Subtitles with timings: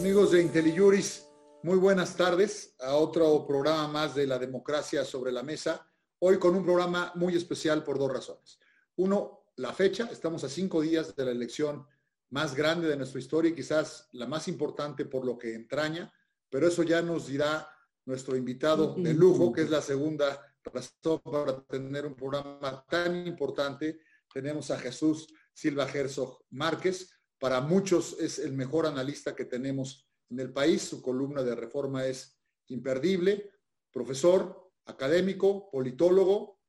[0.00, 1.26] Amigos de IntelliJuris,
[1.62, 5.86] muy buenas tardes a otro programa más de la democracia sobre la mesa.
[6.20, 8.58] Hoy con un programa muy especial por dos razones.
[8.96, 10.08] Uno, la fecha.
[10.10, 11.86] Estamos a cinco días de la elección
[12.30, 16.10] más grande de nuestra historia y quizás la más importante por lo que entraña,
[16.48, 17.68] pero eso ya nos dirá
[18.06, 24.00] nuestro invitado de lujo, que es la segunda razón para tener un programa tan importante.
[24.32, 27.19] Tenemos a Jesús Silva Herzog Márquez.
[27.40, 30.82] Para muchos es el mejor analista que tenemos en el país.
[30.82, 33.50] Su columna de reforma es imperdible.
[33.90, 36.60] Profesor, académico, politólogo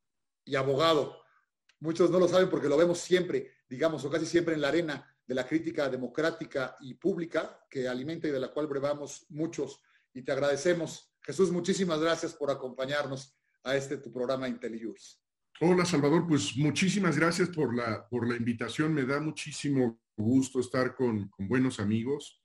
[0.46, 1.22] y abogado.
[1.82, 5.06] Muchos no lo saben porque lo vemos siempre, digamos, o casi siempre en la arena
[5.28, 9.82] de la crítica democrática y pública que alimenta y de la cual brevamos muchos.
[10.14, 11.14] Y te agradecemos.
[11.22, 15.22] Jesús, muchísimas gracias por acompañarnos a este tu programa IntelliJuris.
[15.60, 18.94] Hola Salvador, pues muchísimas gracias por la, por la invitación.
[18.94, 22.41] Me da muchísimo gusto estar con, buenos amigos,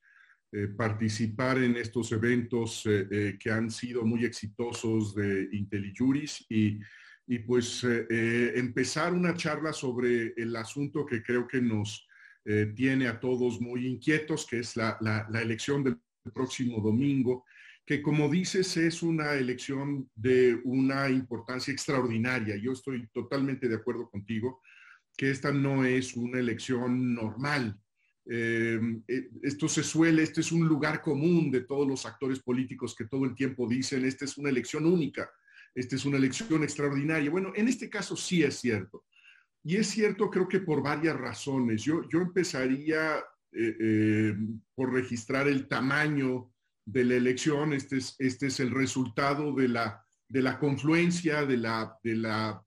[0.52, 6.78] eh, participar en estos eventos eh, eh, que han sido muy exitosos de IntelliJuris y,
[7.26, 12.06] y pues empezar una charla sobre el asunto que creo que nos
[12.76, 15.98] tiene a todos muy inquietos, que es la, la elección del
[16.32, 17.44] próximo domingo
[17.86, 22.56] que como dices es una elección de una importancia extraordinaria.
[22.56, 24.60] Yo estoy totalmente de acuerdo contigo
[25.16, 27.78] que esta no es una elección normal.
[28.28, 32.94] Eh, eh, esto se suele, este es un lugar común de todos los actores políticos
[32.94, 35.30] que todo el tiempo dicen, esta es una elección única,
[35.74, 37.30] esta es una elección extraordinaria.
[37.30, 39.04] Bueno, en este caso sí es cierto.
[39.62, 41.82] Y es cierto creo que por varias razones.
[41.82, 44.34] Yo, yo empezaría eh,
[44.74, 46.52] por registrar el tamaño
[46.84, 51.56] de la elección, este es, este es el resultado de la, de la confluencia, de
[51.56, 52.62] la, de la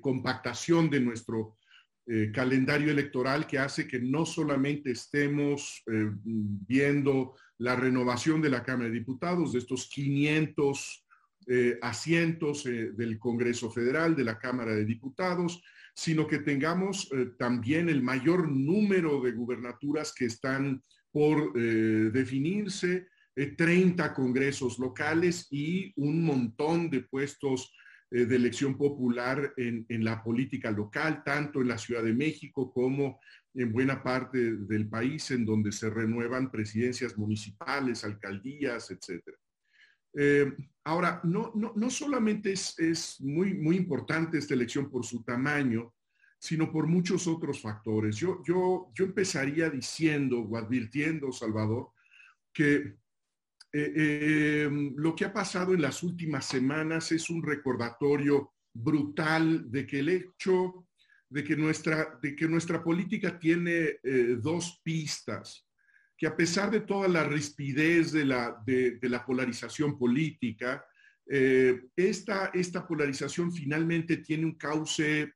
[0.00, 1.56] compactación de nuestro
[2.12, 8.64] eh, calendario electoral que hace que no solamente estemos eh, viendo la renovación de la
[8.64, 11.06] Cámara de Diputados, de estos 500
[11.82, 15.60] asientos del Congreso Federal, de la Cámara de Diputados,
[15.94, 20.80] sino que tengamos también el mayor número de gubernaturas que están
[21.10, 27.72] por definirse, 30 eh, congresos locales y un montón de puestos
[28.12, 33.20] eh, de elección popular en, la política local, tanto en la Ciudad de México como
[33.54, 39.22] en buena parte del país, en donde se renuevan presidencias municipales, alcaldías, etc.
[40.14, 40.52] Eh,
[40.84, 45.94] ahora, no, no, solamente es, es, muy, muy importante esta elección por su tamaño,
[46.36, 48.16] sino por muchos otros factores.
[48.16, 51.90] Yo, yo, yo empezaría diciendo o advirtiendo, Salvador,
[52.52, 52.96] que
[53.72, 59.86] eh, em, lo que ha pasado en las últimas semanas es un recordatorio brutal de
[59.86, 60.86] que el hecho
[61.28, 65.64] de que nuestra, de que nuestra política tiene eh, dos pistas,
[66.18, 70.84] que a pesar de toda la rispidez de la, de, la polarización política,
[71.26, 75.34] eh, esta, esta, polarización finalmente tiene un cauce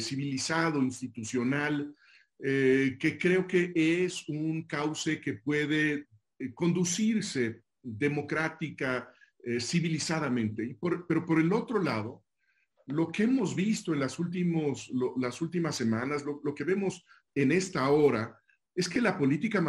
[0.00, 1.94] civilizado, institucional,
[2.38, 6.08] que creo que es un cauce que puede
[6.54, 9.12] conducirse democrática,
[9.44, 10.76] eh, civilizadamente.
[11.08, 12.24] pero por el otro lado,
[12.86, 14.16] lo que hemos visto en las,
[15.16, 17.04] las últimas semanas, lo, que vemos
[17.34, 18.38] en esta hora,
[18.74, 19.60] es que la política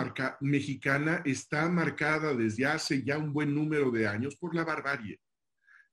[0.42, 5.20] mexicana está marcada desde hace ya un buen número de años por la barbarie.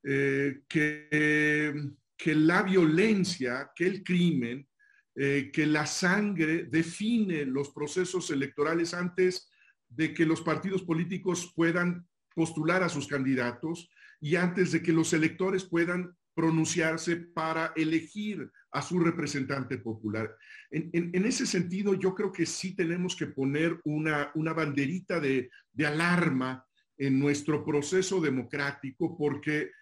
[0.02, 1.74] Eh, que,
[2.16, 4.66] que, la violencia, que el crimen,
[5.12, 9.50] que la sangre define los procesos electorales antes
[9.90, 13.90] de que los partidos políticos puedan postular a sus candidatos
[14.20, 20.34] y antes de que los electores puedan pronunciarse para elegir a su representante popular.
[20.70, 25.50] En, ese sentido, yo creo que sí tenemos que poner una, una banderita de,
[25.84, 26.64] alarma
[26.96, 29.72] en nuestro proceso democrático porque,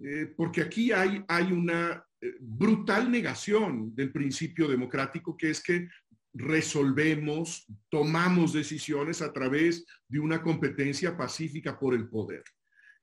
[0.00, 5.88] eh, porque aquí hay, hay una eh, brutal negación del principio democrático, que es que
[6.34, 12.42] resolvemos, tomamos decisiones a través de una competencia pacífica por el poder.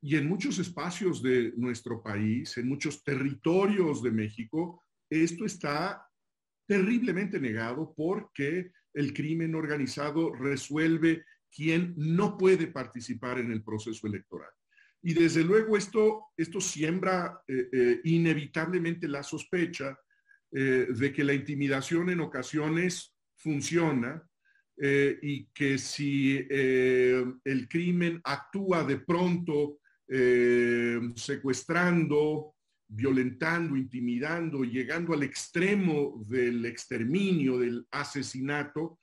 [0.02, 6.06] Y en muchos espacios de nuestro país, en muchos territorios de México, esto está
[6.68, 11.24] terriblemente negado porque el crimen organizado resuelve
[11.54, 14.50] quién no puede participar en el proceso electoral.
[15.04, 19.98] Y desde luego esto, esto siembra eh, eh, inevitablemente la sospecha
[20.52, 24.24] eh, de que la intimidación en ocasiones funciona
[24.78, 32.56] eh, y que si eh, el crimen actúa de pronto eh, secuestrando,
[32.88, 39.00] violentando, intimidando, llegando al extremo del exterminio, del asesinato,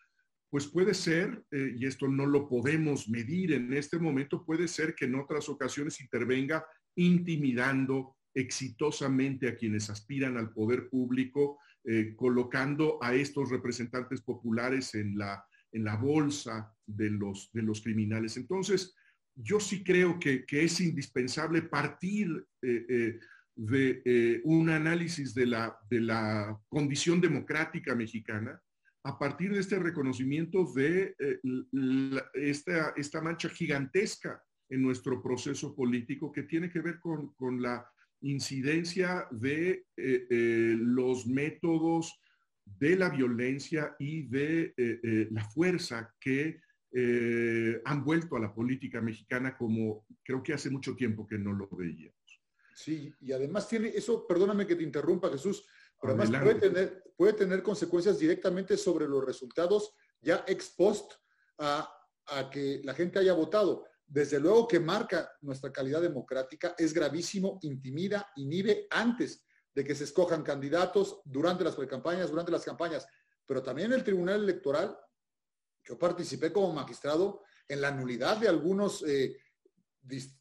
[0.51, 5.05] pues puede ser, y esto no lo podemos medir en este momento, puede ser que
[5.05, 6.65] en otras ocasiones intervenga
[6.97, 11.59] intimidando exitosamente a quienes aspiran al poder público,
[11.91, 15.43] eh, colocando a estos representantes populares en la,
[15.73, 18.37] en la bolsa de los, de los criminales.
[18.37, 18.95] Entonces,
[19.35, 23.19] yo sí creo que, es indispensable partir eh,
[23.57, 28.61] de un análisis de la, de la condición democrática mexicana,
[29.05, 31.41] a partir de este reconocimiento de eh,
[32.35, 37.91] esta, esta, mancha gigantesca en nuestro proceso político que tiene que ver con, con la
[38.23, 42.21] incidencia de eh, eh, los métodos
[42.65, 44.75] de la violencia y de
[45.31, 46.61] la fuerza que
[47.85, 51.67] han vuelto a la política mexicana como creo que hace mucho tiempo que no lo
[51.71, 52.19] veíamos.
[52.75, 55.67] Sí, y además tiene eso, perdóname que te interrumpa Jesús,
[56.01, 61.15] pero además puede tener, puede tener consecuencias directamente sobre los resultados ya ex post
[61.59, 61.93] a,
[62.27, 63.88] a que la gente haya votado.
[64.11, 69.45] Desde luego que marca nuestra calidad democrática, es gravísimo, intimida, inhibe antes
[69.75, 73.07] de que se escojan candidatos durante las precampañas, durante las campañas.
[73.47, 74.99] Pero también el Tribunal Electoral,
[75.85, 79.37] yo participé como magistrado en la nulidad de algunos eh,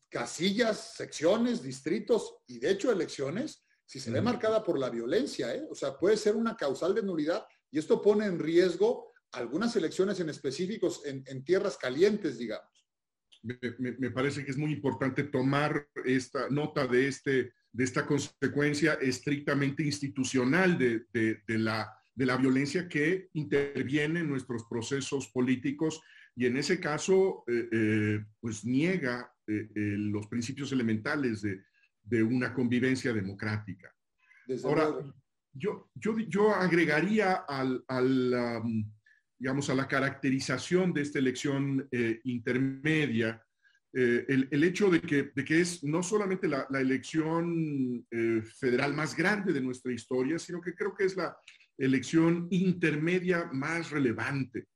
[0.10, 5.66] casillas, secciones, distritos y de hecho elecciones si se ve marcada por la violencia, ¿eh?
[5.72, 10.20] o sea, puede ser una causal de nulidad y esto pone en riesgo algunas elecciones
[10.20, 12.70] en específicos en, tierras calientes, digamos.
[13.44, 19.84] Me, parece que es muy importante tomar esta nota de, este, de esta consecuencia estrictamente
[19.84, 26.02] institucional de, la, de la violencia que interviene en nuestros procesos políticos
[26.36, 31.64] y en ese caso, eh, eh, pues niega los principios elementales de,
[32.04, 33.94] de una convivencia democrática.
[34.64, 34.94] Ahora,
[35.54, 38.34] yo, yo, yo, agregaría al, al
[39.38, 43.42] digamos, a la caracterización de esta elección eh, intermedia
[43.94, 48.94] eh, el, hecho de que, de que, es no solamente la, la elección eh, federal
[48.94, 51.36] más grande de nuestra historia, sino que creo que es la
[51.78, 54.68] elección intermedia más relevante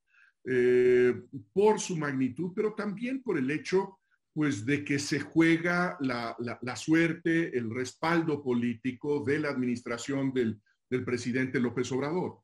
[1.54, 4.00] por su magnitud, pero también por el hecho
[4.34, 10.60] pues de que se juega la, suerte, el respaldo político de la administración del,
[11.06, 12.40] presidente López Obrador.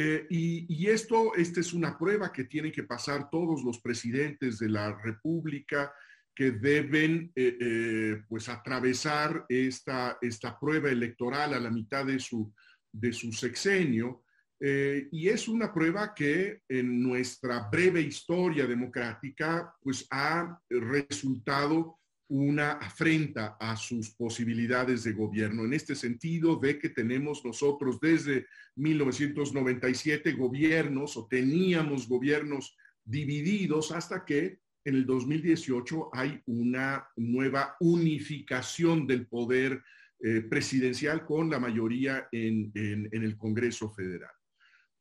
[0.00, 4.68] Eh, y, esto, esta es una prueba que tienen que pasar todos los presidentes de
[4.68, 5.92] la República
[6.32, 12.54] que deben eh, eh, pues atravesar esta, esta prueba electoral a la mitad de su,
[12.92, 14.22] de su sexenio.
[14.60, 23.56] Y es una prueba que en nuestra breve historia democrática pues ha resultado una afrenta
[23.58, 25.64] a sus posibilidades de gobierno.
[25.64, 28.46] En este sentido, de que tenemos nosotros desde
[28.76, 39.06] 1997 gobiernos o teníamos gobiernos divididos hasta que en el 2018 hay una nueva unificación
[39.06, 39.82] del poder
[40.20, 44.30] eh, presidencial con la mayoría en el Congreso Federal.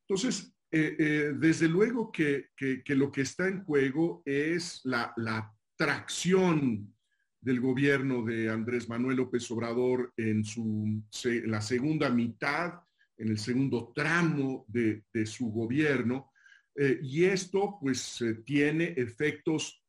[0.07, 2.50] Entonces, eh, eh, desde luego que,
[2.88, 6.91] lo que está en juego es la, tracción
[7.47, 11.01] del gobierno de Andrés Manuel López Obrador en, su,
[11.45, 12.73] la segunda mitad,
[13.17, 16.30] en el segundo tramo de, su gobierno.
[16.75, 19.81] Eh, y esto pues tiene efectos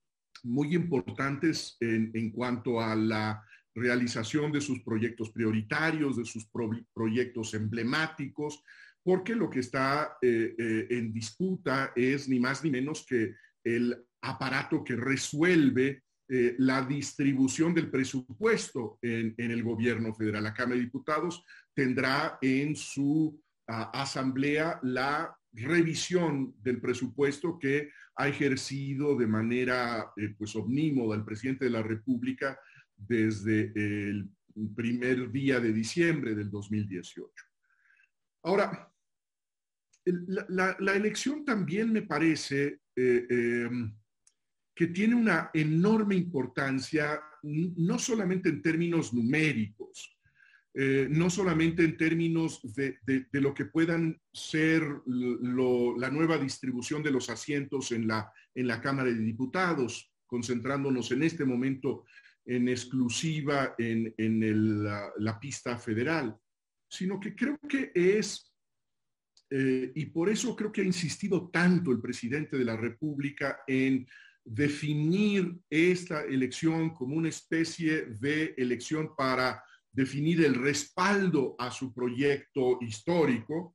[0.45, 6.49] muy importantes en, en, cuanto a la realización de sus proyectos prioritarios, de sus
[6.95, 8.63] proyectos emblemáticos,
[9.03, 13.35] porque lo que está eh, eh, en disputa es ni más ni menos que
[13.65, 20.45] el aparato que resuelve eh, la distribución del presupuesto en, el gobierno federal.
[20.45, 21.45] La Cámara de Diputados
[21.75, 30.55] tendrá en su ah, asamblea la revisión del presupuesto que ha ejercido de manera pues
[30.57, 32.59] omnímoda el presidente de la República
[32.95, 34.29] desde el
[34.75, 37.33] primer día de diciembre del 2018.
[38.43, 38.93] Ahora,
[40.05, 43.95] la, elección también me parece eh, em,
[44.79, 50.17] que tiene una enorme importancia, no solamente en términos numéricos,
[50.73, 52.97] eh, no solamente en términos de,
[53.33, 59.09] lo que puedan ser la nueva distribución de los asientos en la, en la Cámara
[59.09, 62.05] de Diputados, concentrándonos en este momento
[62.47, 64.15] en exclusiva en,
[65.19, 66.37] la pista federal,
[66.89, 68.55] sino que creo que es
[69.51, 74.07] eh, y por eso creo que ha insistido tanto el presidente de la República en
[74.49, 79.63] definir esta elección como una especie de elección para
[79.93, 83.75] definir el respaldo a su proyecto histórico,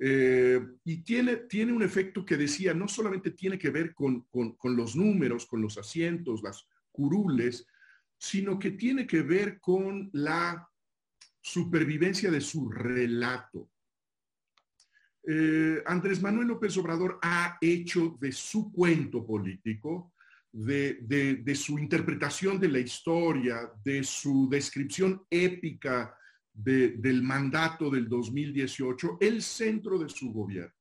[0.00, 4.76] Eh, y tiene, tiene un efecto que decía, no solamente tiene que ver con, con,
[4.76, 7.66] los números, con los asientos, las curules,
[8.16, 10.68] sino que tiene que ver con la
[11.40, 13.70] supervivencia de su relato.
[15.30, 20.14] Eh, Andrés Manuel López Obrador ha hecho de su cuento político,
[20.50, 26.16] de, su interpretación de la historia, de su descripción épica
[26.54, 30.72] del mandato del 2018, el centro de su gobierno.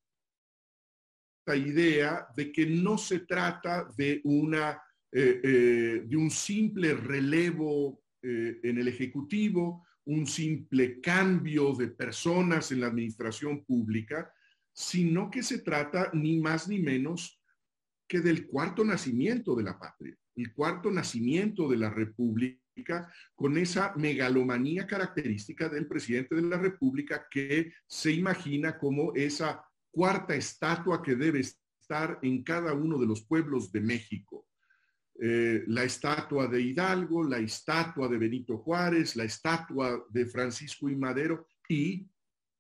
[1.46, 8.77] La idea de que no se trata de, eh, eh, de un simple relevo en
[8.77, 14.34] el Ejecutivo, un simple cambio de personas en la administración pública,
[14.78, 17.42] sino que se trata ni más ni menos
[18.08, 23.96] que del cuarto nacimiento de la patria, el cuarto nacimiento de la República, con esa
[23.96, 31.16] megalomanía característica del presidente de la República que se imagina como esa cuarta estatua que
[31.16, 34.46] debe estar en cada uno de los pueblos de México.
[35.20, 40.96] Eh, la estatua de Hidalgo, la estatua de Benito Juárez, la estatua de Francisco y
[40.96, 42.08] Madero y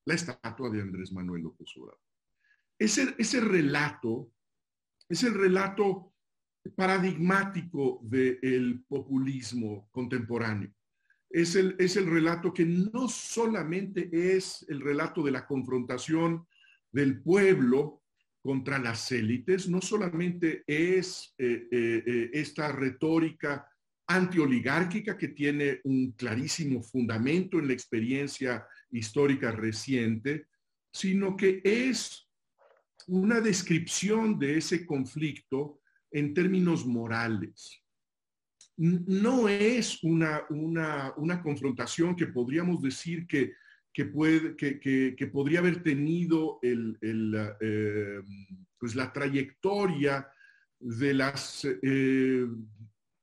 [0.05, 2.06] la estatua de Andrés Manuel López Obrador.
[2.79, 4.31] Ese, relato
[5.09, 6.13] es el relato
[6.75, 10.71] paradigmático del populismo contemporáneo.
[11.29, 16.47] Es el, es el relato que no solamente es el relato de la confrontación
[16.91, 18.03] del pueblo
[18.47, 23.67] contra las élites no solamente es eh, eh, eh, esta retórica
[24.07, 30.47] antioligárquica que tiene un clarísimo fundamento en la experiencia histórica reciente,
[30.93, 32.26] sino que es
[33.07, 37.81] una descripción de ese conflicto en términos morales.
[38.77, 43.53] No es una, una, una confrontación que podríamos decir que
[43.97, 48.21] que, puede, que, podría haber tenido el, eh,
[48.77, 50.29] pues la trayectoria
[50.79, 52.45] de las, eh,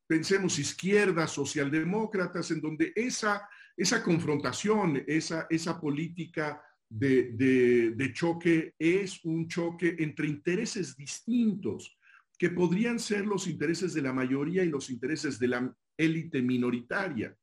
[0.05, 6.61] pensemos, izquierdas socialdemócratas, en donde esa, esa confrontación, esa, esa política
[6.97, 11.99] de, choque es un choque entre intereses distintos,
[12.39, 17.37] que podrían ser los intereses de la mayoría y los intereses de la élite minoritaria.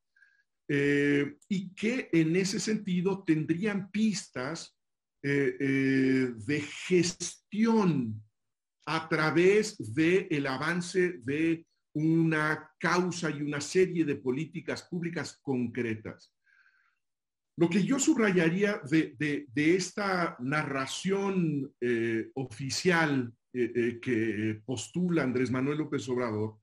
[0.68, 4.78] Eh, y que en ese sentido tendrían pistas
[5.22, 8.24] eh, eh, de gestión
[8.86, 16.34] a través del el avance de una causa y una serie de políticas públicas concretas.
[17.62, 21.72] Lo que yo subrayaría de, esta narración
[22.34, 26.58] oficial que postula Andrés Manuel López Obrador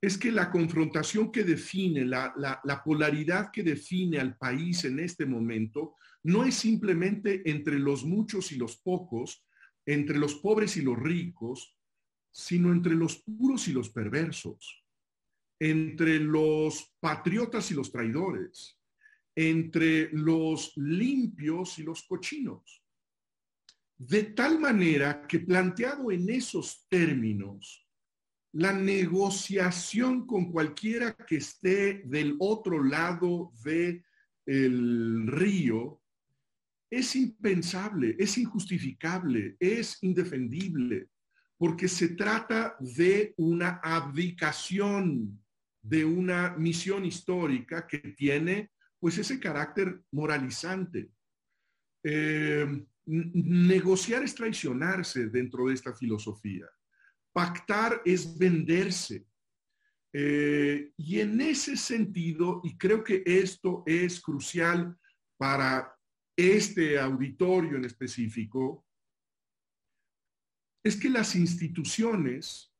[0.00, 5.96] es que la confrontación que define, la, polaridad que define al país en este momento,
[6.22, 9.44] no es simplemente entre los muchos y los pocos,
[9.84, 11.76] entre los pobres y los ricos,
[12.32, 14.86] sino entre los puros y los perversos,
[15.60, 18.79] entre los patriotas y los traidores,
[19.48, 22.84] entre los limpios y los cochinos.
[23.96, 27.86] De tal manera que planteado en esos términos,
[28.52, 34.04] la negociación con cualquiera que esté del otro lado del
[34.44, 36.02] el río
[36.90, 41.08] es impensable, es injustificable, es indefendible,
[41.56, 45.40] porque se trata de una abdicación
[45.82, 48.70] de una misión histórica que tiene
[49.00, 51.10] pues ese carácter moralizante.
[52.04, 56.66] Eh, negociar es traicionarse dentro de esta filosofía.
[57.32, 59.26] Pactar es venderse.
[60.12, 64.96] Eh, y en ese sentido, y creo que esto es crucial
[65.36, 65.96] para
[66.36, 68.84] este auditorio en específico,
[70.82, 72.72] es que las instituciones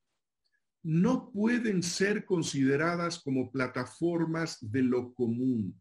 [0.83, 5.81] no pueden ser consideradas como plataformas de lo común,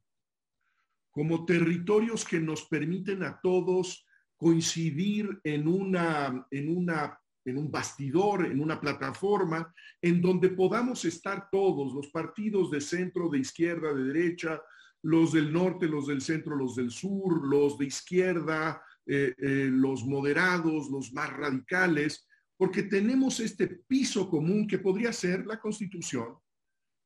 [1.11, 4.05] como territorios que nos permiten a todos
[4.37, 11.49] coincidir en una, en una en un bastidor, en una plataforma, en donde podamos estar
[11.49, 14.61] todos, los partidos de centro, de izquierda, de derecha,
[15.01, 20.05] los del norte, los del centro, los del sur, los de izquierda, eh, eh, los
[20.05, 26.35] moderados, los más radicales, porque tenemos este piso común que podría ser la Constitución,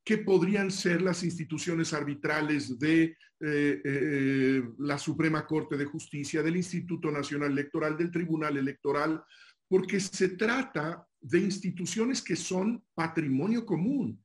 [0.04, 7.10] que podrían ser las instituciones arbitrales de eh, la Suprema Corte de Justicia, del Instituto
[7.10, 9.24] Nacional Electoral, del Tribunal Electoral,
[9.68, 14.22] porque se trata de instituciones que son patrimonio común.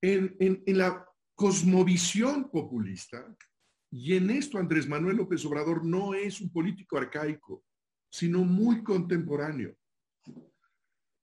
[0.00, 3.36] En, la cosmovisión populista,
[3.90, 7.64] Y en esto Andrés Manuel López Obrador no es un político arcaico,
[8.10, 9.76] sino muy contemporáneo.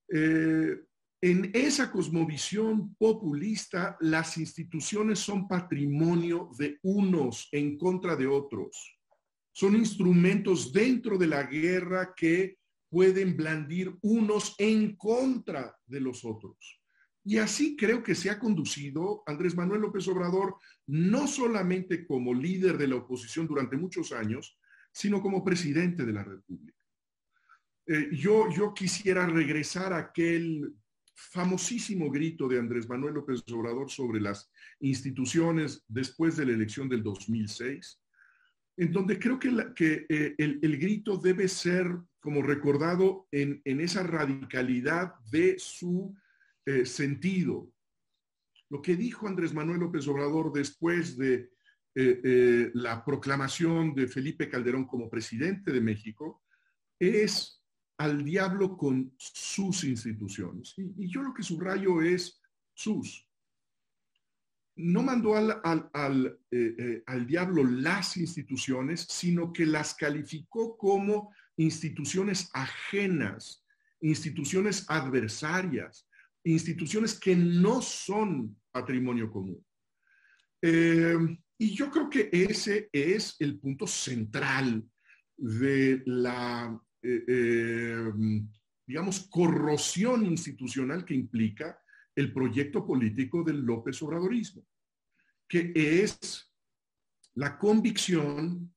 [0.10, 0.84] Eh,
[1.25, 9.00] en esa cosmovisión populista, las instituciones son patrimonio de unos en contra de otros.
[9.53, 12.58] Son instrumentos dentro de la guerra que
[12.89, 16.82] pueden blandir unos en contra de los otros.
[17.24, 22.77] Y así creo que se ha conducido Andrés Manuel López Obrador, no solamente como líder
[22.77, 24.60] de la oposición durante muchos años,
[24.92, 26.84] sino como presidente de la República.
[27.88, 30.74] Eh, yo, yo quisiera regresar a aquel
[31.15, 37.03] famosísimo grito de Andrés Manuel López Obrador sobre las instituciones después de la elección del
[37.03, 38.01] 2006,
[38.77, 41.88] en donde creo que, eh, el, grito debe ser
[42.20, 46.15] como recordado en, esa radicalidad de su
[46.65, 47.72] eh, sentido.
[48.70, 51.51] Lo que dijo Andrés Manuel López Obrador después de
[51.96, 56.41] eh, la proclamación de Felipe Calderón como presidente de México
[57.00, 57.62] es
[57.98, 60.74] al diablo con sus instituciones.
[60.78, 62.42] Y, yo lo que subrayo es
[62.74, 63.28] sus.
[64.76, 65.62] No mandó al,
[65.94, 73.64] al, eh, eh, al, diablo las instituciones, sino que las calificó como instituciones ajenas,
[74.02, 76.08] instituciones adversarias,
[76.44, 79.64] instituciones que no son patrimonio común.
[80.62, 81.18] Eh,
[81.58, 84.84] y yo creo que ese es el punto central
[85.38, 88.12] de la eh, eh,
[88.86, 91.77] digamos, corrosión institucional que implica
[92.15, 94.65] el proyecto político del López Obradorismo,
[95.48, 96.50] que es
[97.36, 98.74] la convicción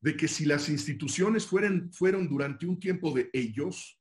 [0.00, 4.00] de que si las instituciones fueran, fueron durante un tiempo de ellos,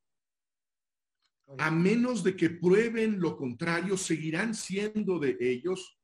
[1.59, 5.99] a menos de que prueben lo contrario, seguirán siendo de ellos.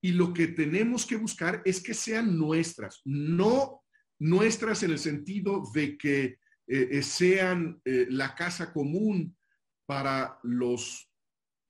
[0.00, 3.82] Y lo que tenemos que buscar es que sean nuestras, no
[4.18, 9.36] nuestras en el sentido de que eh, eh, sean eh, la casa común
[9.86, 11.08] para los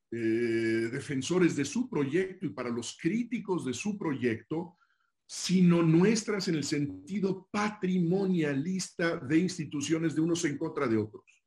[0.08, 4.78] defensores de su proyecto y para los críticos de su proyecto,
[5.26, 11.44] sino nuestras en el sentido patrimonialista de instituciones de unos en contra de otros.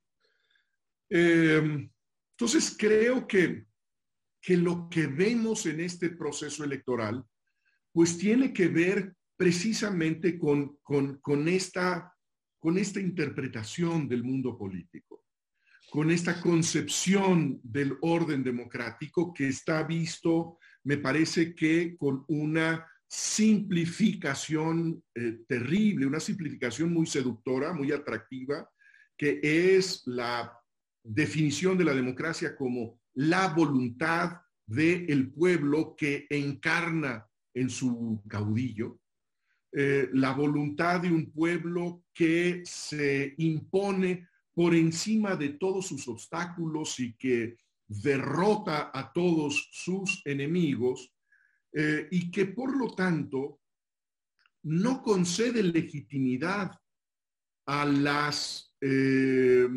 [1.09, 3.65] entonces, creo que,
[4.39, 7.23] que lo que vemos en este proceso electoral,
[7.91, 12.13] pues tiene que ver precisamente con, con, con esta
[12.59, 15.25] con esta interpretación del mundo político,
[15.89, 25.03] con esta concepción del orden democrático que está visto, me parece que con una simplificación
[25.15, 28.69] eh, terrible, una simplificación muy seductora, muy atractiva,
[29.17, 30.53] que es la
[31.03, 38.98] definición de la democracia como la voluntad del pueblo que encarna en su caudillo,
[39.71, 46.99] eh, la voluntad de un pueblo que se impone por encima de todos sus obstáculos
[46.99, 51.13] y que derrota a todos sus enemigos
[51.71, 53.61] eh, y que por lo tanto
[54.63, 56.71] no concede legitimidad
[57.65, 59.67] a las eh,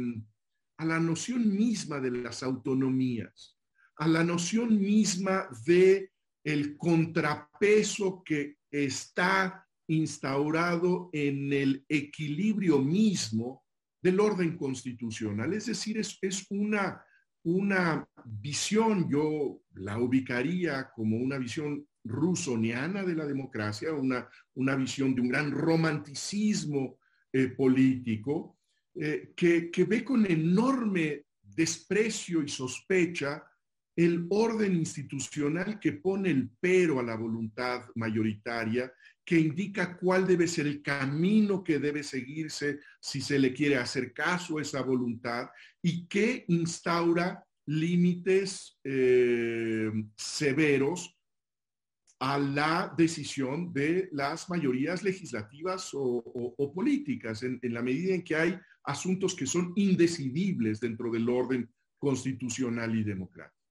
[0.79, 3.57] a la noción misma de las autonomías,
[3.97, 6.11] a la noción misma de
[6.43, 13.65] el contrapeso que está instaurado en el equilibrio mismo
[14.03, 15.53] del orden constitucional.
[15.55, 17.05] Es decir, es, una,
[17.45, 25.15] una visión, yo la ubicaría como una visión rusoniana de la democracia, una, una visión
[25.15, 26.99] de un gran romanticismo
[27.33, 28.59] eh, político,
[28.95, 33.45] eh, que, que ve con enorme desprecio y sospecha
[33.95, 38.91] el orden institucional que pone el pero a la voluntad mayoritaria
[39.33, 44.13] que indica cuál debe ser el camino que debe seguirse si se le quiere hacer
[44.13, 45.49] caso a esa voluntad
[45.81, 51.19] y que instaura límites eh, severos
[52.21, 58.61] a la decisión de las mayorías legislativas o, políticas, en, la medida en que hay
[58.85, 63.65] asuntos que son indecidibles dentro del orden constitucional y democrático.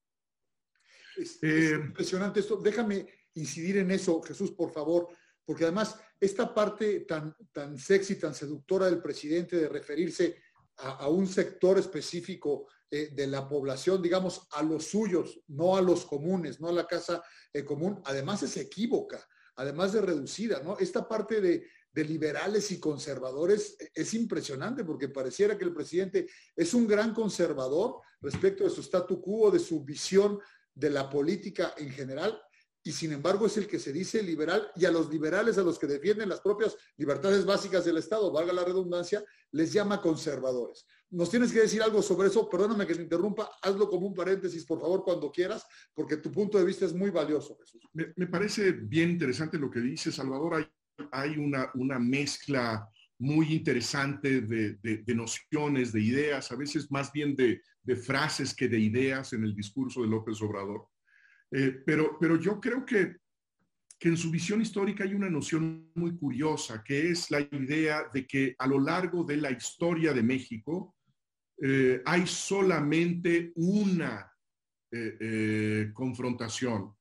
[1.16, 2.56] Es, eh, impresionante esto.
[2.56, 5.06] Déjame incidir en eso, Jesús, por favor
[5.44, 10.36] porque además esta parte tan, tan sexy, tan seductora del presidente de referirse
[10.76, 16.04] a, un sector específico eh, de la población, digamos, a los suyos, no a los
[16.04, 19.26] comunes, no a la casa eh, común, además es equívoca,
[19.56, 20.78] además de reducida, ¿no?
[20.78, 26.28] Esta parte de, de liberales y conservadores eh, es impresionante porque pareciera que el presidente
[26.56, 30.38] es un gran conservador respecto de su statu quo, de su visión
[30.74, 32.40] de la política en general,
[32.84, 35.78] y sin embargo es el que se dice liberal y a los liberales, a los
[35.78, 40.86] que defienden las propias libertades básicas del Estado, valga la redundancia, les llama conservadores.
[41.10, 44.64] Nos tienes que decir algo sobre eso, perdóname que te interrumpa, hazlo como un paréntesis,
[44.64, 45.64] por favor, cuando quieras,
[45.94, 47.82] porque tu punto de vista es muy valioso, Jesús.
[47.92, 50.66] Me, parece bien interesante lo que dice Salvador.
[51.10, 57.60] Hay, una, mezcla muy interesante de, nociones, de ideas, a veces más bien de,
[57.96, 60.88] frases que de ideas en el discurso de López Obrador.
[61.52, 63.16] Eh, pero, pero yo creo que,
[63.98, 68.26] que en su visión histórica hay una noción muy curiosa, que es la idea de
[68.26, 70.96] que a lo largo de la historia de México
[71.60, 74.32] eh, hay solamente una
[74.90, 76.94] eh, confrontación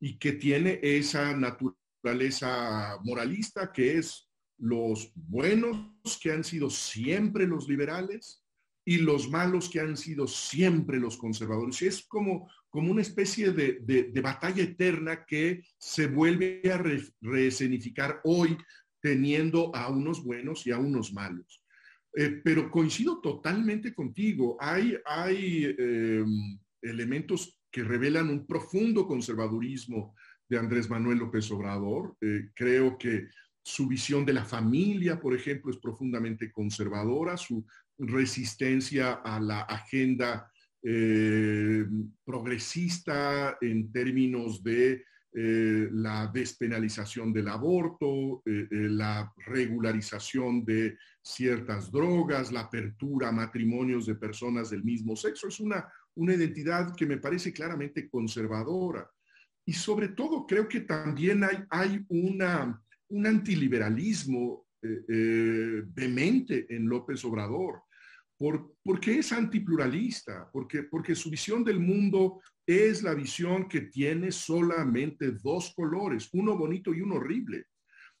[0.00, 7.68] y que tiene esa naturaleza moralista que es los buenos que han sido siempre los
[7.68, 8.44] liberales
[8.84, 11.80] y los malos que han sido siempre los conservadores.
[11.82, 16.82] Es como, como una especie de, batalla eterna que se vuelve a
[17.20, 18.58] reescenificar hoy
[19.00, 21.62] teniendo a unos buenos y a unos malos.
[22.16, 24.56] Eh, pero coincido totalmente contigo.
[24.58, 30.16] Hay, hay em, elementos que revelan un profundo conservadurismo
[30.48, 32.16] de Andrés Manuel López Obrador.
[32.20, 33.28] Eh, creo que
[33.62, 37.64] su visión de la familia, por ejemplo, es profundamente conservadora, su
[37.96, 40.50] resistencia a la agenda
[40.84, 41.84] eh,
[42.24, 45.04] progresista en términos de
[45.36, 54.06] eh, la despenalización del aborto, eh, la regularización de ciertas drogas, la apertura a matrimonios
[54.06, 55.48] de personas del mismo sexo.
[55.48, 59.10] Es una, una identidad que me parece claramente conservadora.
[59.66, 66.86] Y sobre todo creo que también hay, hay una un antiliberalismo eh, eh, vehemente en
[66.86, 67.82] López Obrador.
[68.36, 74.32] Por, porque es antipluralista, porque, porque su visión del mundo es la visión que tiene
[74.32, 77.66] solamente dos colores, uno bonito y uno horrible.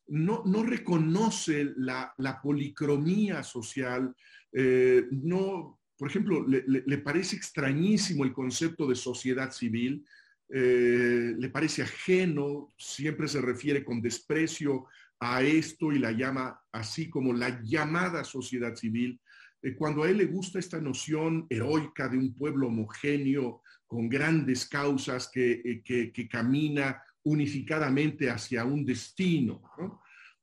[0.06, 4.14] No, no reconoce la, la policromía social,
[4.52, 10.04] eh, no, por ejemplo, le, parece extrañísimo el concepto de sociedad civil,
[10.48, 14.86] eh, le parece ajeno, siempre se refiere con desprecio
[15.18, 19.20] a esto y la llama así como la llamada sociedad civil.
[19.64, 24.66] Eh, cuando a él le gusta esta noción heroica de un pueblo homogéneo con grandes
[24.66, 29.62] causas que, eh, que, camina unificadamente hacia un destino.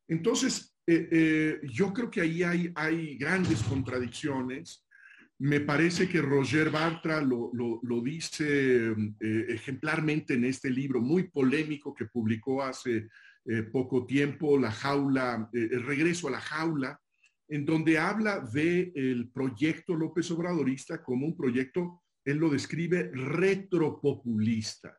[0.08, 2.44] Entonces, yo creo que ahí
[2.76, 4.84] hay, grandes contradicciones
[5.42, 12.06] me parece que Roger Bartra lo, dice eh, ejemplarmente en este libro muy polémico que
[12.06, 13.08] publicó hace
[13.46, 17.02] eh, poco tiempo, La jaula, eh, El regreso a la jaula,
[17.52, 24.98] en donde habla del el proyecto López Obradorista como un proyecto, él lo describe retropopulista,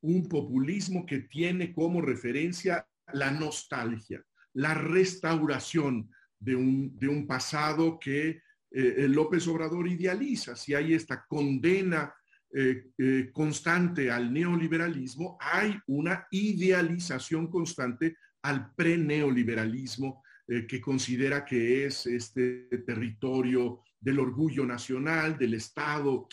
[0.00, 7.98] un populismo que tiene como referencia la nostalgia, la restauración de un, de un pasado
[7.98, 12.14] que eh, López Obrador idealiza, si hay esta condena
[12.50, 20.22] eh, eh, constante al neoliberalismo, hay una idealización constante al pre-neoliberalismo
[20.68, 26.26] que considera que es este territorio del orgullo nacional, del Estado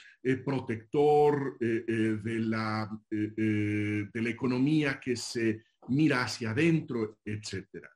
[0.43, 7.89] protector, de, la, de la economía que se mira hacia adentro, etcétera.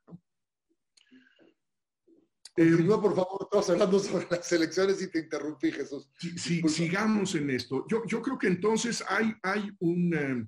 [2.54, 6.10] Continúa, por favor, estamos hablando sobre las elecciones y te interrumpí, Jesús.
[6.18, 7.86] Sí, sigamos en esto.
[7.88, 10.46] Yo, yo, creo que entonces hay, hay un, eh,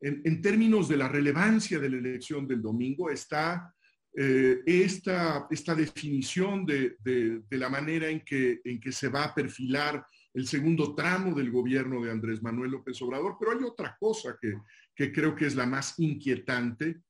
[0.00, 3.74] en, términos de la relevancia de la elección del domingo, está
[4.14, 9.34] eh, esta, esta definición de, de, la manera en que, en que se va a
[9.34, 14.36] perfilar el segundo tramo del gobierno de Andrés Manuel López Obrador, pero hay otra cosa
[14.40, 14.54] que,
[14.94, 17.00] que creo que es la más inquietante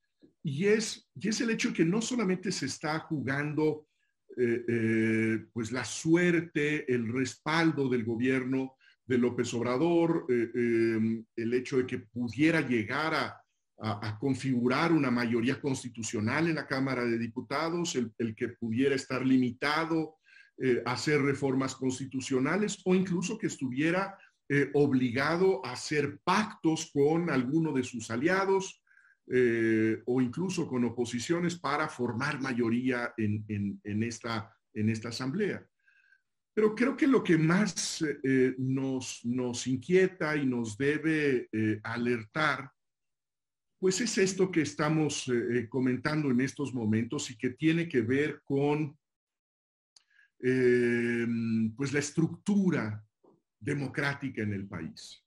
[0.43, 3.87] y es, y es el hecho que no solamente se está jugando
[4.37, 11.87] eh, eh, pues la suerte, el respaldo del gobierno de López Obrador, el hecho de
[11.87, 13.43] que pudiera llegar a,
[14.19, 20.17] configurar una mayoría constitucional en la Cámara de Diputados, el, que pudiera estar limitado
[20.85, 24.19] a hacer reformas constitucionales o incluso que estuviera
[24.75, 28.83] obligado a hacer pactos con alguno de sus aliados
[29.31, 35.63] eh, o incluso con oposiciones para formar mayoría en, esta, en esta asamblea.
[36.55, 42.71] Pero creo que lo que más eh, nos, nos, inquieta y nos debe eh, alertar,
[43.79, 45.31] pues es esto que estamos
[45.69, 48.97] comentando en estos momentos y que tiene que ver con
[50.39, 53.05] pues la estructura
[53.61, 55.25] democrática en el país.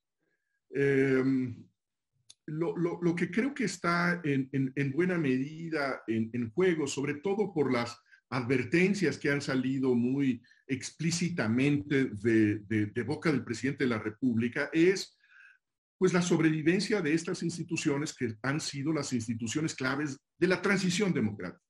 [2.46, 7.96] Lo, que creo que está en, buena medida en, juego, sobre todo por las
[8.30, 15.16] advertencias que han salido muy explícitamente de, boca del presidente de la República, es
[16.02, 21.12] pues la sobrevivencia de estas instituciones que han sido las instituciones claves de la transición
[21.12, 21.62] democrática.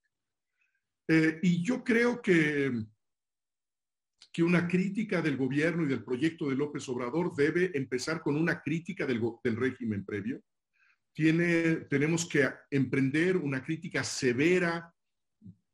[1.06, 2.72] Eh, y yo creo que,
[4.32, 8.62] que una crítica del gobierno y del proyecto de López Obrador debe empezar con una
[8.62, 9.20] crítica del,
[9.54, 10.42] régimen previo,
[11.12, 14.94] tiene, tenemos que emprender una crítica severa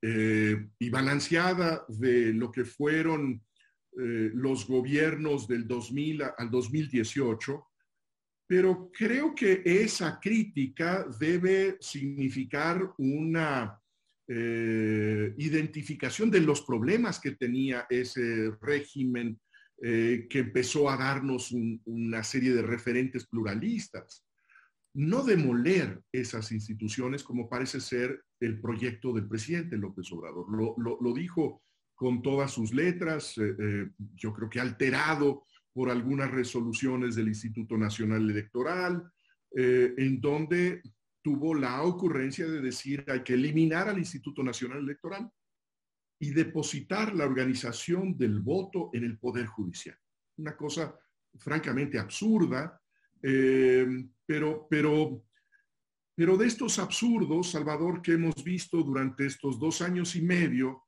[0.03, 3.41] eh, y balanceada de lo que fueron
[3.93, 7.68] eh, los gobiernos del 2000 al 2018,
[8.49, 13.79] pero creo que esa crítica debe significar una
[14.27, 19.39] eh, identificación de los problemas que tenía ese régimen
[19.81, 21.53] que empezó a darnos
[21.85, 24.25] una serie de referentes pluralistas
[24.99, 30.47] no demoler esas instituciones como parece ser el proyecto del presidente López Obrador.
[30.51, 31.63] Lo, dijo
[31.95, 35.45] con todas sus letras, eh, eh, yo creo que alterado
[35.79, 39.13] por algunas resoluciones del Instituto Nacional Electoral,
[39.55, 40.83] eh, en donde
[41.23, 45.31] tuvo la ocurrencia de decir hay que eliminar al Instituto Nacional Electoral
[46.19, 49.97] y depositar la organización del voto en el Poder Judicial.
[50.39, 50.99] Una cosa
[51.39, 52.83] francamente absurda,
[53.21, 55.25] pero, pero,
[56.13, 60.88] pero de estos absurdos, Salvador, que hemos visto durante estos dos años y medio,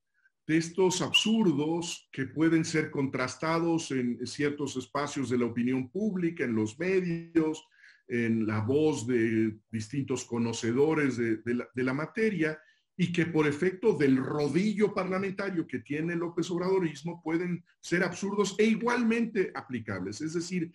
[0.53, 6.79] estos absurdos que pueden ser contrastados en ciertos espacios de la opinión pública, en los
[6.79, 7.67] medios,
[8.09, 12.59] en la voz de distintos conocedores de, la, de, la, materia,
[12.97, 18.65] y que por efecto del rodillo parlamentario que tiene López Obradorismo pueden ser absurdos e
[18.65, 20.21] igualmente aplicables.
[20.21, 20.73] Es decir,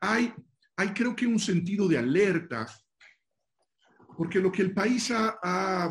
[0.00, 0.32] hay
[0.78, 2.64] hay creo que un sentido de alerta,
[4.16, 5.90] porque lo que el país ha,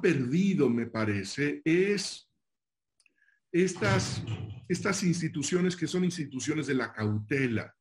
[0.00, 2.28] perdido, me parece, es
[3.52, 4.22] estas,
[4.68, 7.74] estas instituciones que son instituciones de la cautela.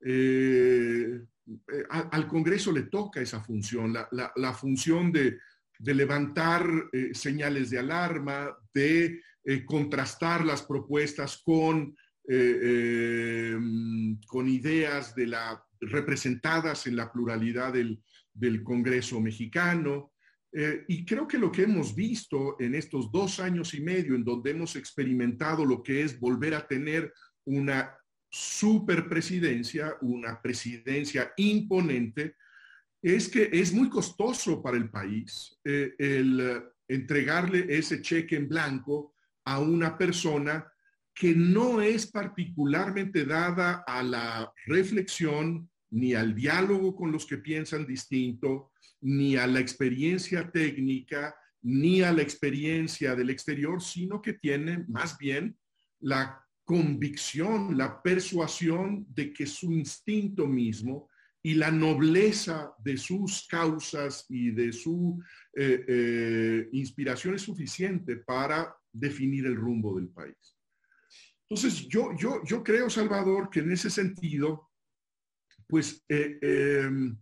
[0.00, 5.38] Eh, eh, al Congreso le toca esa función, la, función de,
[5.80, 9.20] levantar eh, señales de alarma, de
[9.66, 11.96] contrastar las propuestas con
[14.28, 18.02] con ideas de la, representadas en la pluralidad del,
[18.62, 20.11] Congreso mexicano.
[20.54, 24.24] Eh, y creo que lo que hemos visto en estos dos años y medio, en
[24.24, 27.12] donde hemos experimentado lo que es volver a tener
[27.44, 27.96] una
[28.30, 32.36] superpresidencia, una presidencia imponente,
[33.00, 39.14] es que es muy costoso para el país eh, el entregarle ese cheque en blanco
[39.44, 40.66] a una persona
[41.14, 47.86] que no es particularmente dada a la reflexión ni al diálogo con los que piensan
[47.86, 48.71] distinto,
[49.02, 55.18] ni a la experiencia técnica, ni a la experiencia del exterior, sino que tiene más
[55.18, 55.56] bien
[56.00, 61.08] la convicción, la persuasión de que su instinto mismo
[61.42, 65.20] y la nobleza de sus causas y de su
[65.54, 70.56] eh, eh, inspiración es suficiente para definir el rumbo del país.
[71.48, 74.70] Entonces, yo, yo, yo creo, Salvador, que en ese sentido,
[75.66, 77.16] pues eh, em,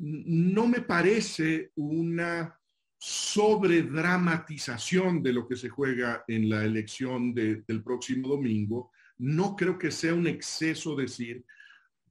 [0.00, 2.58] no me parece una
[2.98, 8.90] sobredramatización de lo que se juega en la elección del próximo domingo.
[9.18, 11.44] No creo que sea un exceso decir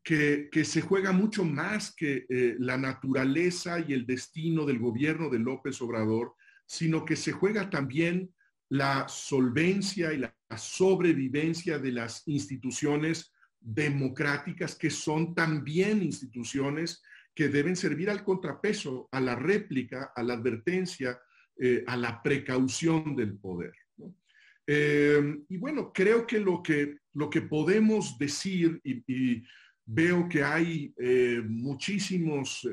[0.03, 5.39] que, se juega mucho más que eh, la naturaleza y el destino del gobierno de
[5.39, 8.33] López Obrador, sino que se juega también
[8.69, 17.03] la solvencia y la sobrevivencia de las instituciones democráticas que son también instituciones
[17.39, 21.21] que deben servir al contrapeso, a la réplica, a la advertencia,
[21.57, 23.71] eh, a la precaución del poder.
[24.67, 29.41] Eh, y bueno, creo que lo que, lo que podemos decir, y,
[29.85, 32.67] veo que hay eh, muchísimos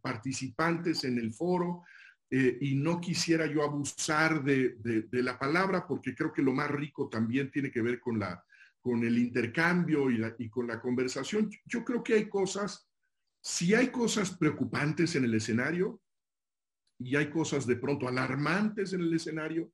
[0.00, 1.82] participantes en el foro,
[2.30, 7.50] y no quisiera yo abusar de, la palabra porque creo que lo más rico también
[7.50, 8.44] tiene que ver con, la,
[8.80, 11.50] con el intercambio y con la conversación.
[11.66, 12.87] Yo creo que hay cosas,
[13.42, 16.00] si hay cosas preocupantes en el escenario
[16.98, 19.72] y hay cosas de pronto alarmantes en el escenario,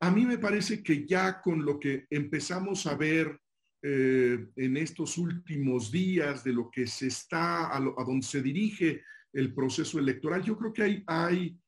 [0.00, 3.38] a mí me parece que ya con lo que empezamos a ver
[3.82, 9.54] eh, en estos últimos días de lo que se está, a, donde se dirige el
[9.54, 11.60] proceso electoral, yo creo que hay, hay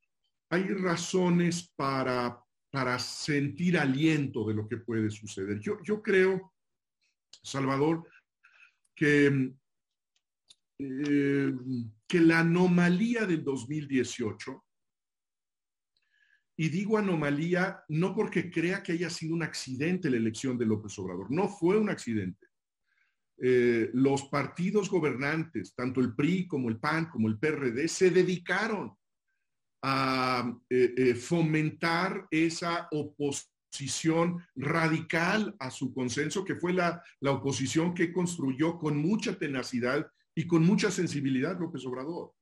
[0.53, 2.38] hay razones para,
[2.71, 5.59] para sentir aliento de lo que puede suceder.
[5.61, 6.53] Yo, yo creo,
[7.42, 8.07] Salvador,
[8.95, 9.55] que,
[10.79, 11.53] eh,
[12.07, 14.65] que la anomalía del 2018,
[16.57, 20.99] y digo anomalía no porque crea que haya sido un accidente la elección de López
[20.99, 22.47] Obrador, no fue un accidente.
[23.39, 28.95] Eh, los partidos gobernantes, tanto el PRI como el PAN, como el PRD, se dedicaron
[29.83, 38.13] a eh, fomentar esa oposición radical a su consenso, que fue la, la oposición que
[38.13, 42.35] construyó con mucha tenacidad y con mucha sensibilidad López Obrador.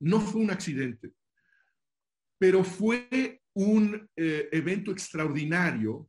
[0.00, 1.14] No fue un accidente,
[2.38, 6.08] pero fue un eh, evento extraordinario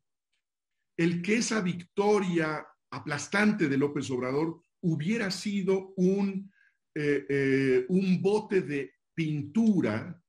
[0.98, 6.52] el que esa victoria aplastante de López Obrador hubiera sido un,
[6.96, 10.22] eh, eh, un bote de pintura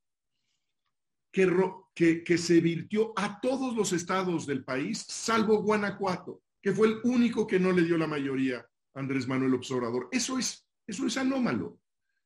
[1.33, 1.51] que,
[1.95, 7.01] que, que se virtió a todos los estados del país, salvo Guanajuato, que fue el
[7.05, 10.09] único que no le dio la mayoría a Andrés Manuel Obrador.
[10.13, 11.81] Eso es eso es anómalo.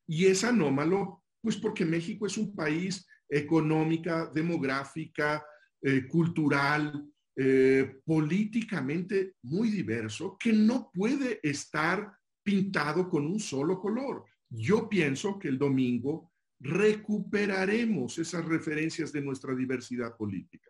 [0.07, 5.45] Y es anómalo, pues porque México es un país económica, demográfica,
[5.81, 12.11] eh, cultural, eh, políticamente muy diverso, que no puede estar
[12.43, 14.25] pintado con un solo color.
[14.49, 20.69] Yo pienso que el domingo recuperaremos esas referencias de nuestra diversidad política.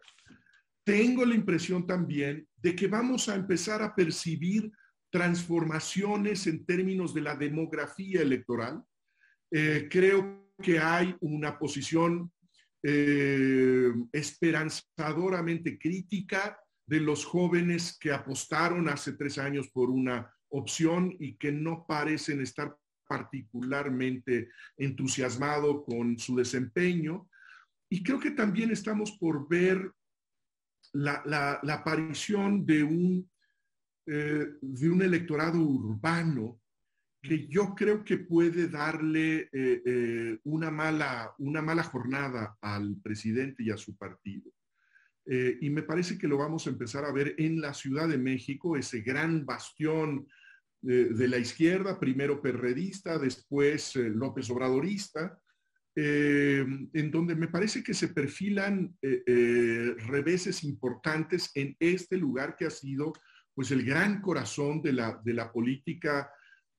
[0.84, 4.72] Tengo la impresión también de que vamos a empezar a percibir
[5.10, 8.84] transformaciones en términos de la demografía electoral.
[9.52, 12.32] Eh, creo que hay una posición
[12.84, 21.36] eh, esperanzadoramente crítica de los jóvenes que apostaron hace tres años por una opción y
[21.36, 22.76] que no parecen estar
[23.08, 27.28] particularmente entusiasmados con su desempeño.
[27.90, 29.92] Y creo que también estamos por ver
[30.94, 33.30] la aparición de un
[34.12, 36.60] eh, de un electorado urbano
[37.22, 43.62] que yo creo que puede darle eh, eh, una, mala, una mala jornada al presidente
[43.62, 44.52] y a su partido.
[45.28, 48.76] y me parece que lo vamos a empezar a ver en la Ciudad de México,
[48.76, 50.26] ese gran bastión
[50.82, 55.38] de la izquierda, primero perredista, después López Obradorista,
[55.94, 63.14] en donde me parece que se perfilan reveses importantes en este lugar que ha sido
[63.60, 66.32] pues el gran corazón de la, de la política,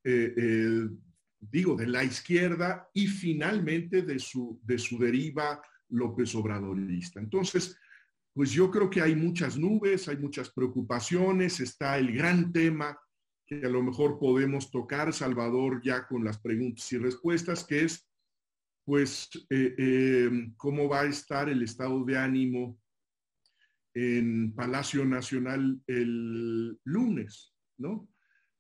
[0.03, 0.89] eh, eh,
[1.39, 7.21] digo, de la izquierda y finalmente de su, de su deriva López Obradorista.
[7.21, 7.79] Entonces,
[8.33, 12.99] pues yo creo que hay muchas nubes, hay muchas preocupaciones, está el gran tema
[13.47, 18.09] que a lo mejor podemos tocar, Salvador, ya con las preguntas y respuestas, que es,
[18.87, 22.79] pues, eh, cómo va a estar el estado de ánimo
[23.95, 28.09] en Palacio Nacional el lunes, ¿no?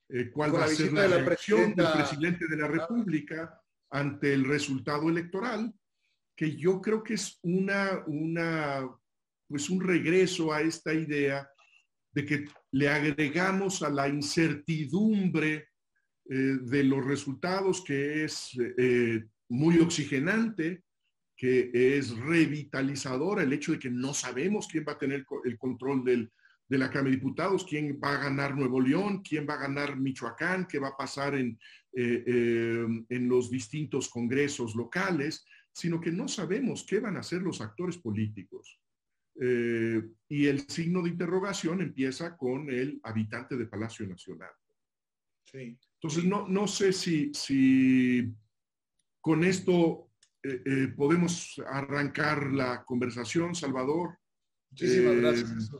[0.08, 5.08] Eh, ¿Cuál va a ser la, reacción del presidente de la República ante el resultado
[5.08, 5.72] electoral?
[6.36, 8.88] Que yo creo que es una, una,
[9.46, 11.48] pues un regreso a esta idea
[12.12, 15.68] de que le agregamos a la incertidumbre
[16.28, 20.82] eh, de los resultados, que es eh, muy oxigenante,
[21.40, 26.04] que es revitalizadora, el hecho de que no sabemos quién va a tener el control
[26.04, 26.30] del,
[26.68, 29.98] de la Cámara de Diputados, quién va a ganar Nuevo León, quién va a ganar
[29.98, 31.58] Michoacán, qué va a pasar en,
[31.94, 37.40] eh, eh, en los distintos congresos locales, sino que no sabemos qué van a hacer
[37.40, 38.78] los actores políticos.
[39.40, 44.52] Eh, y el signo de interrogación empieza con el habitante de Palacio Nacional.
[45.44, 45.74] Sí.
[45.94, 48.30] Entonces, no, no sé si, si
[49.22, 50.09] con esto
[50.42, 54.18] eh, eh, podemos arrancar la conversación, Salvador.
[54.70, 55.70] Muchísimas eh, gracias.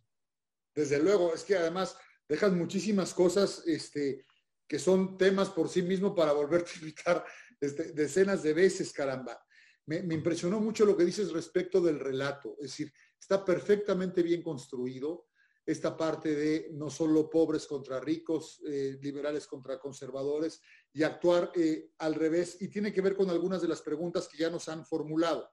[0.74, 1.96] Desde luego, es que además
[2.28, 4.26] dejas muchísimas cosas este,
[4.68, 7.24] que son temas por sí mismo para volverte a invitar
[7.60, 9.42] este, decenas de veces, caramba.
[9.86, 14.42] Me, me, impresionó mucho lo que dices respecto del relato, es decir, está perfectamente bien
[14.42, 15.29] construido,
[15.70, 20.60] esta parte de no solo pobres contra ricos, eh, liberales contra conservadores,
[20.92, 24.38] y actuar eh, al revés, y tiene que ver con algunas de las preguntas que
[24.38, 25.48] ya nos han formulado.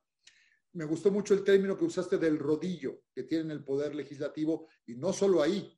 [0.74, 4.96] Me gustó mucho el término que usaste del rodillo que tienen el poder legislativo, y
[4.96, 5.72] no solo ahí,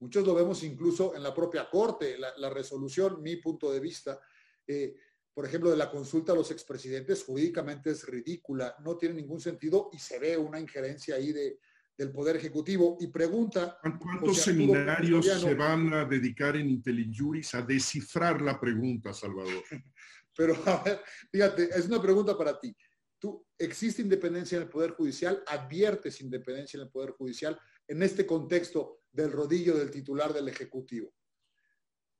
[0.00, 4.20] muchos lo vemos incluso en la propia Corte, la, resolución, mi punto de vista.
[4.66, 4.96] Eh,
[5.32, 9.90] por ejemplo, de la consulta a los expresidentes, jurídicamente es ridícula, no tiene ningún sentido
[9.92, 11.58] y se ve una injerencia ahí de,
[11.96, 13.78] del Poder Ejecutivo y pregunta...
[13.98, 19.62] ¿Cuántos seminarios se van a dedicar en IntelliJuris a descifrar la pregunta, Salvador?
[20.36, 22.74] Pero, a ver, fíjate, es una pregunta para ti.
[23.18, 25.42] ¿Tú existe independencia en el Poder Judicial?
[25.46, 31.14] ¿Adviertes independencia en el Poder Judicial en este contexto del rodillo del titular del Ejecutivo?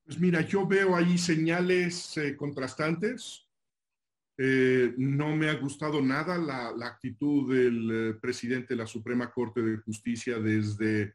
[0.05, 3.44] Pues mira, yo veo ahí señales eh, contrastantes.
[4.37, 9.63] Eh, no me ha gustado nada la, actitud del eh, presidente de la Suprema Corte
[9.63, 11.15] de Justicia desde,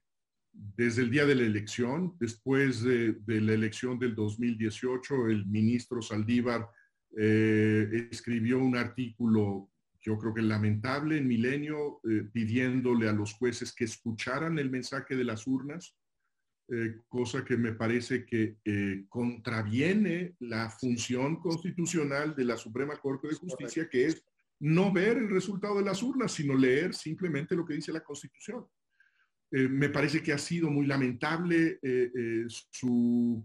[0.53, 2.15] desde el día de la elección.
[2.19, 6.69] Después de, la elección del 2018, el ministro Saldívar
[7.11, 11.99] escribió un artículo, yo creo que lamentable en Milenio,
[12.31, 15.98] pidiéndole a los jueces que escucharan el mensaje de las urnas
[16.71, 23.27] eh, cosa que me parece que eh, contraviene la función constitucional de la Suprema Corte
[23.27, 24.23] de Justicia, que es
[24.59, 28.67] no ver el resultado de las urnas, sino leer simplemente lo que dice la Constitución.
[29.49, 31.79] Eh, me parece que ha sido muy lamentable
[32.47, 33.43] su,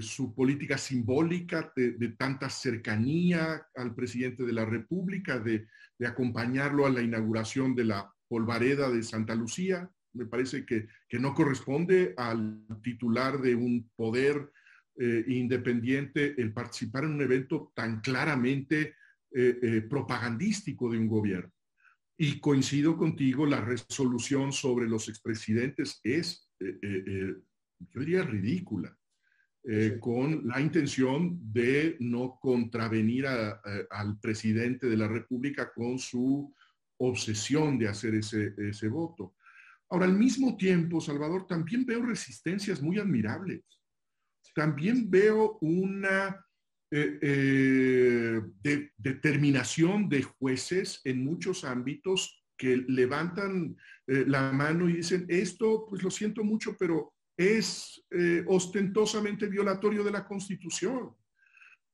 [0.00, 5.66] su, política simbólica de, tanta cercanía al presidente de la República, de,
[5.98, 10.88] de acompañarlo a la inauguración de la polvareda de Santa Lucía me parece que,
[11.18, 14.50] no corresponde al titular de un poder
[14.96, 18.94] eh, independiente el participar en un evento tan claramente
[19.30, 21.52] eh, eh, propagandístico de un gobierno.
[22.16, 28.96] Y coincido contigo, la resolución sobre los expresidentes es, yo diría, ridícula.
[29.98, 36.54] con la intención de no contravenir al presidente de la República con su
[36.98, 39.34] obsesión de hacer ese, ese voto.
[39.92, 43.60] Ahora, al mismo tiempo, Salvador, también veo resistencias muy admirables.
[44.54, 46.42] También veo una
[46.90, 48.40] eh, eh,
[48.96, 53.76] determinación de jueces en muchos ámbitos que levantan
[54.06, 58.02] eh, la mano y dicen, esto, pues lo siento mucho, pero es
[58.46, 61.10] ostentosamente violatorio de la Constitución.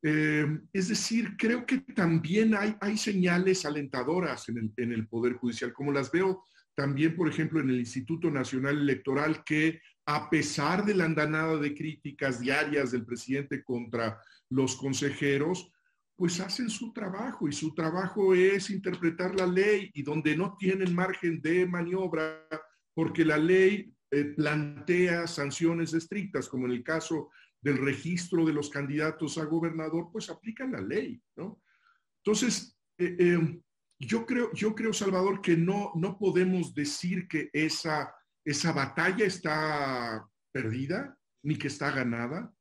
[0.03, 5.73] es decir, creo que también hay, hay señales alentadoras en el, en el Poder Judicial,
[5.73, 6.45] como las veo
[6.79, 11.75] también, por ejemplo, en el Instituto Nacional Electoral, que a pesar de la andanada de
[11.75, 15.73] críticas diarias del presidente contra los consejeros,
[16.15, 20.95] pues hacen su trabajo y su trabajo es interpretar la ley y donde no tienen
[20.95, 22.47] margen de maniobra,
[22.95, 28.71] porque la ley eh, plantea sanciones estrictas, como en el caso del registro de los
[28.71, 31.61] candidatos a gobernador, pues aplican la ley, ¿no?
[32.23, 33.61] Entonces, eh, eh,
[33.99, 40.27] yo creo, yo creo, Salvador, que no, no podemos decir que esa, esa batalla está
[40.53, 42.53] perdida ni que está ganada.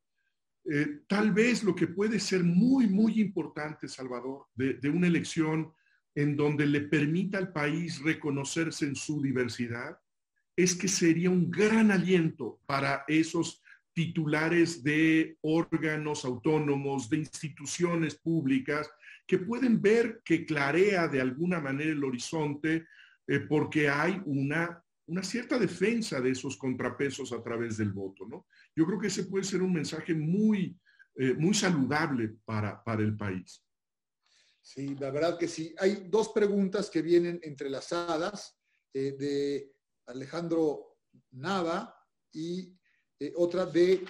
[0.69, 5.71] Eh, tal vez lo que puede ser muy, muy importante, Salvador, de, de una elección
[6.15, 9.97] en donde le permita al país reconocerse en su diversidad,
[10.55, 13.61] es que sería un gran aliento para esos
[13.93, 18.89] titulares de órganos autónomos, de instituciones públicas,
[19.27, 22.87] que pueden ver que clarea de alguna manera el horizonte
[23.27, 28.47] eh, porque hay una, una cierta defensa de esos contrapesos a través del voto, ¿no?
[28.73, 30.79] Yo creo que ese puede ser un mensaje muy,
[31.15, 33.61] eh, muy saludable para, para el país.
[34.61, 35.75] Sí, la verdad que sí.
[35.77, 38.57] Hay dos preguntas que vienen entrelazadas
[38.93, 39.73] eh, de
[40.05, 40.99] Alejandro
[41.31, 41.93] Nava
[42.31, 42.73] y
[43.35, 44.05] otra de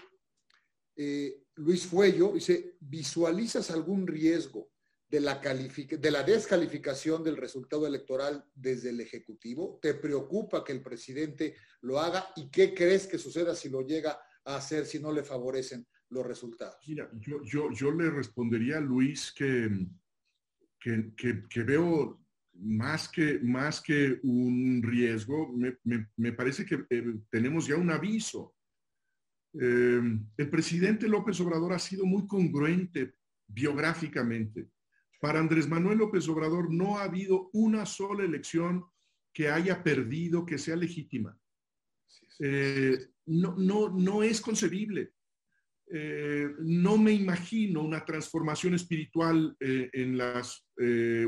[1.55, 2.33] Luis Fuello.
[2.33, 4.69] Dice, ¿visualizas algún riesgo
[5.09, 9.79] de la, de la descalificación del resultado electoral desde el Ejecutivo?
[9.81, 12.27] ¿Te preocupa que el presidente lo haga?
[12.35, 16.25] ¿Y qué crees que suceda si lo llega a hacer, si no le favorecen los
[16.25, 16.75] resultados?
[16.87, 19.69] Mira, yo, yo, yo le respondería a Luis que,
[20.79, 22.21] que, que, veo
[22.53, 25.77] más que, más que un riesgo, me,
[26.17, 28.55] me, parece que eh, tenemos ya un aviso.
[29.53, 30.01] Eh,
[30.37, 33.13] el presidente López Obrador ha sido muy congruente
[33.47, 34.67] biográficamente
[35.19, 38.85] para Andrés Manuel López Obrador no ha habido una sola elección
[39.33, 41.37] que haya perdido, que sea legítima.
[42.39, 42.97] Eh,
[43.27, 45.11] no, no, no es concebible.
[45.89, 50.65] Eh, no me imagino una transformación espiritual eh, en las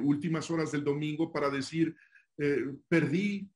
[0.02, 1.96] últimas horas del domingo para decir,
[2.88, 3.50] perdí,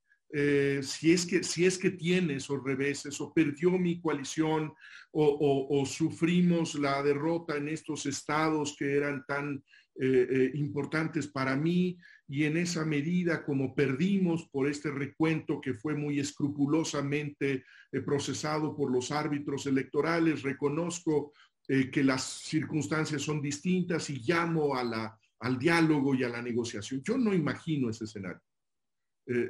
[0.81, 4.73] si, es que, si es que tiene esos reveses, o perdió mi coalición,
[5.11, 9.63] o, sufrimos la derrota en estos estados que eran tan
[9.95, 15.75] eh, eh, importantes para mí y en esa medida como perdimos por este recuento que
[15.75, 21.31] fue muy escrupulosamente eh, procesado por los árbitros electorales, reconozco
[21.65, 27.01] que las circunstancias son distintas y llamo a la, al diálogo y a la negociación.
[27.01, 28.41] Yo no imagino ese escenario.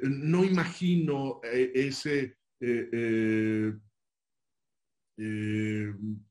[0.02, 2.36] no imagino ese...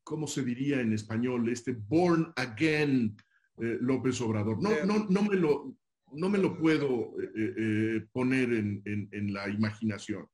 [0.06, 1.50] ¿cómo se diría en español?
[1.50, 3.18] Este born again
[3.58, 4.62] eh, López Obrador.
[4.62, 5.76] No, no, no, me lo,
[6.12, 10.28] no me lo puedo eh, eh, poner en, en, la imaginación.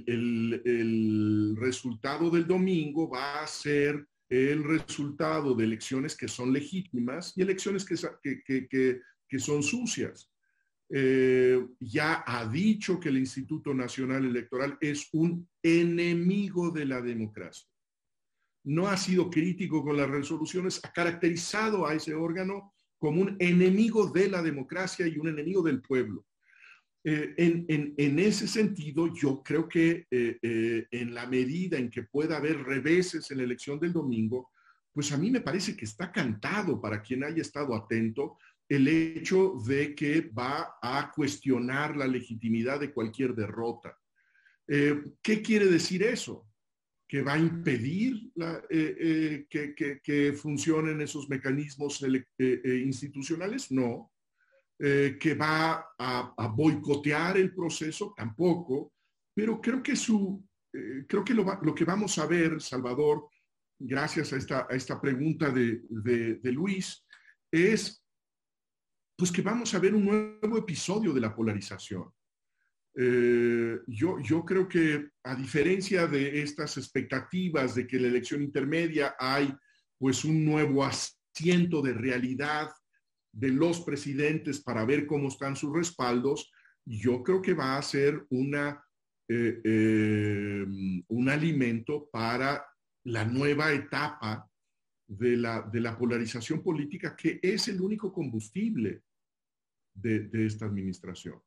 [1.58, 7.84] resultado del domingo va a ser el resultado de elecciones que son legítimas y elecciones
[7.86, 10.32] que, son sucias.
[10.91, 17.68] Eh, ya ha dicho que el Instituto Nacional Electoral es un enemigo de la democracia.
[18.64, 24.12] No ha sido crítico con las resoluciones, ha caracterizado a ese órgano como un enemigo
[24.12, 26.26] de la democracia y un enemigo del pueblo.
[27.01, 32.38] Eh, en, ese sentido, yo creo que eh, eh, en la medida en que pueda
[32.38, 34.51] haber reveses en la elección del domingo,
[34.91, 38.38] pues a mí me parece que está cantado para quien haya estado atento
[38.68, 43.97] el hecho de que va a cuestionar la legitimidad de cualquier derrota.
[44.68, 46.49] ¿Qué quiere decir eso?
[47.10, 48.32] ¿Que va a impedir
[49.49, 52.05] que, que, funcionen esos mecanismos
[52.38, 53.72] institucionales?
[53.72, 54.12] No
[54.82, 58.93] eh, que va a, boicotear el proceso, tampoco,
[59.36, 60.41] pero creo que, su,
[60.72, 63.28] eh, creo que lo, que vamos a ver, Salvador,
[63.78, 67.05] gracias a esta, a esta pregunta de, de, Luis,
[67.51, 68.01] es
[69.18, 72.10] pues que vamos a ver un nuevo episodio de la polarización.
[72.96, 79.54] Eh, yo, creo que a diferencia de estas expectativas de que la elección intermedia hay
[79.98, 82.70] pues un nuevo asiento de realidad
[83.32, 86.52] de los presidentes para ver cómo están sus respaldos,
[86.86, 88.84] yo creo que va a ser una,
[89.28, 90.66] eh, eh,
[91.08, 92.66] un alimento para
[93.04, 94.50] la nueva etapa
[95.08, 99.04] de la, de la, polarización política, que es el único combustible
[99.94, 101.42] de, esta administración.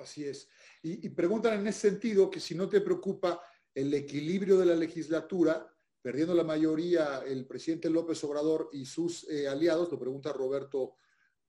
[0.00, 0.48] Así es.
[0.82, 3.42] Y, preguntan en ese sentido que si no te preocupa
[3.74, 5.70] el equilibrio de la legislatura,
[6.02, 10.96] perdiendo la mayoría el presidente López Obrador y sus eh, aliados, lo pregunta Roberto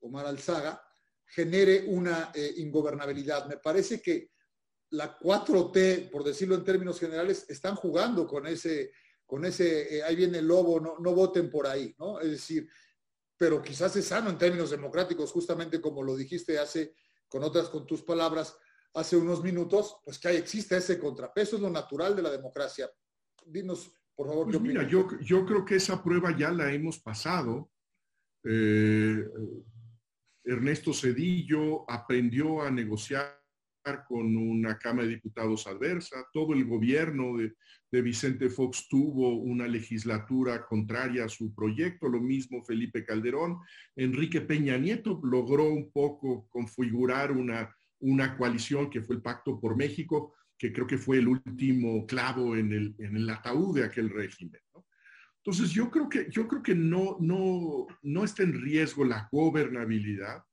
[0.01, 0.83] Omar Alzaga,
[1.25, 3.47] genere una eh, ingobernabilidad.
[3.47, 4.31] Me parece que
[4.89, 8.91] la 4T, por decirlo en términos generales, están jugando con ese,
[9.25, 12.19] con ese, eh, ahí viene el lobo, no, no voten por ahí, ¿no?
[12.19, 12.67] Es decir,
[13.37, 16.93] pero quizás es sano en términos democráticos, justamente como lo dijiste hace,
[17.31, 18.57] con otras, con tus palabras,
[18.93, 22.91] hace unos minutos, pues que ahí existe ese contrapeso, es lo natural de la democracia.
[23.45, 24.47] Dinos, por favor.
[24.47, 27.71] Pues mira, yo, yo, creo que esa prueba ya la hemos pasado.
[28.43, 29.23] Eh,
[30.43, 33.40] Ernesto Cedillo aprendió a negociar
[34.07, 36.27] con una Cámara de Diputados adversa.
[36.31, 37.53] Todo el gobierno de,
[38.01, 43.57] Vicente Fox tuvo una legislatura contraria a su proyecto, lo mismo Felipe Calderón.
[43.97, 49.75] Enrique Peña Nieto logró un poco configurar una, una coalición que fue el Pacto por
[49.75, 54.09] México, que creo que fue el último clavo en el, en el ataúd de aquel
[54.09, 54.61] régimen.
[55.43, 60.43] Entonces, yo creo que, yo creo que no, no, no está en riesgo la gobernabilidad.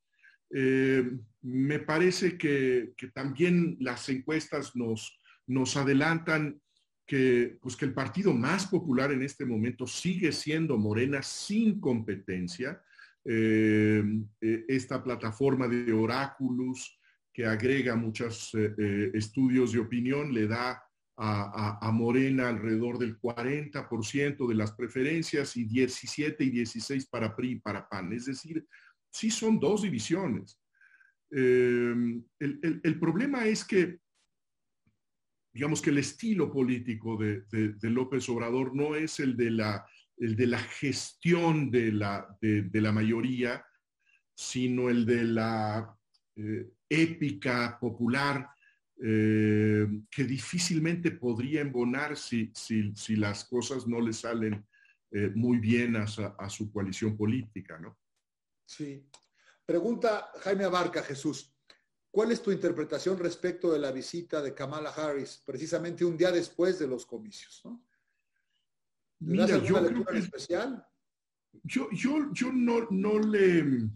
[0.50, 1.08] Eh,
[1.48, 6.60] me parece que, también las encuestas nos, adelantan
[7.06, 12.82] que, pues que el partido más popular en este momento sigue siendo Morena sin competencia.
[13.24, 14.02] Eh,
[14.40, 16.98] eh, esta plataforma de oráculos
[17.32, 20.82] que agrega muchos eh, estudios de opinión, le da
[21.20, 27.60] a, Morena alrededor del 40% de las preferencias y 17 y 16 para PRI y
[27.60, 28.12] para PAN.
[28.12, 28.64] Es decir,
[29.10, 30.60] sí son dos divisiones.
[31.30, 33.98] Em, el, problema es que,
[35.52, 41.92] digamos que el estilo político de, López Obrador no es el de la, gestión de
[41.92, 43.64] la, mayoría,
[44.34, 45.96] sino el de la
[46.36, 48.48] eh, épica, popular,
[49.00, 52.52] eh, que difícilmente podría embonar si,
[53.16, 54.66] las cosas no le salen
[55.12, 57.96] eh, muy bien a, su coalición política, ¿no?
[58.66, 59.06] Sí.
[59.68, 61.54] Pregunta Jaime Abarca, Jesús.
[62.10, 66.78] ¿Cuál es tu interpretación respecto de la visita de Kamala Harris, precisamente un día después
[66.78, 67.60] de los comicios?
[67.66, 67.84] ¿no?
[69.18, 70.88] Mira, yo lectura especial?
[71.64, 73.90] Yo, yo, yo no, no le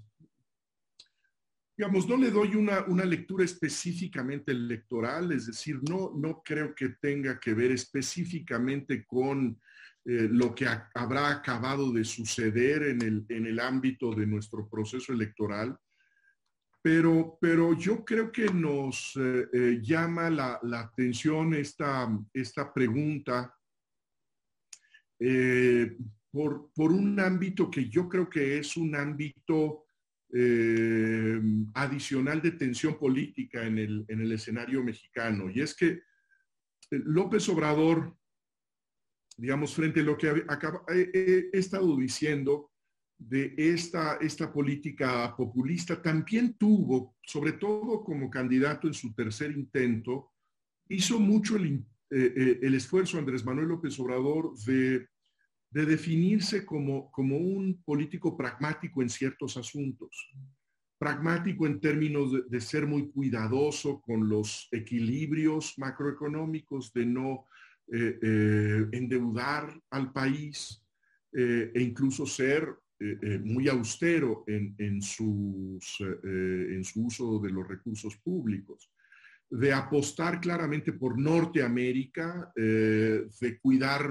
[1.74, 7.40] digamos, no le doy una, lectura específicamente electoral, es decir, no, no creo que tenga
[7.40, 9.58] que ver específicamente con
[10.04, 15.12] eh, lo que habrá acabado de suceder en el, en el ámbito de nuestro proceso
[15.12, 15.78] electoral,
[16.82, 23.54] pero, pero yo creo que nos eh, eh, llama la, atención esta, esta pregunta
[26.32, 29.84] por, por un ámbito que yo creo que es un ámbito
[31.74, 35.48] adicional de tensión política en el, en el escenario mexicano.
[35.48, 36.00] Y es que
[36.90, 38.16] López Obrador,
[39.42, 40.28] digamos, frente a lo que
[40.88, 42.70] he, estado diciendo
[43.18, 50.30] de esta, esta política populista, también tuvo, sobre todo como candidato en su tercer intento,
[50.88, 55.08] hizo mucho el, el esfuerzo Andrés Manuel López Obrador de,
[55.70, 60.30] de definirse como, como un político pragmático en ciertos asuntos.
[60.98, 67.46] Pragmático en términos de, ser muy cuidadoso con los equilibrios macroeconómicos, de no
[67.88, 70.82] eh, eh, endeudar al país
[71.32, 72.74] eh, e incluso ser
[73.42, 78.92] muy austero en, en, sus, en su uso de los recursos públicos,
[79.50, 84.08] de apostar claramente por Norteamérica, de cuidar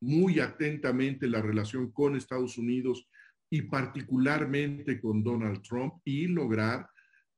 [0.00, 3.04] muy atentamente la relación con Estados Unidos
[3.50, 6.88] y particularmente con Donald Trump y lograr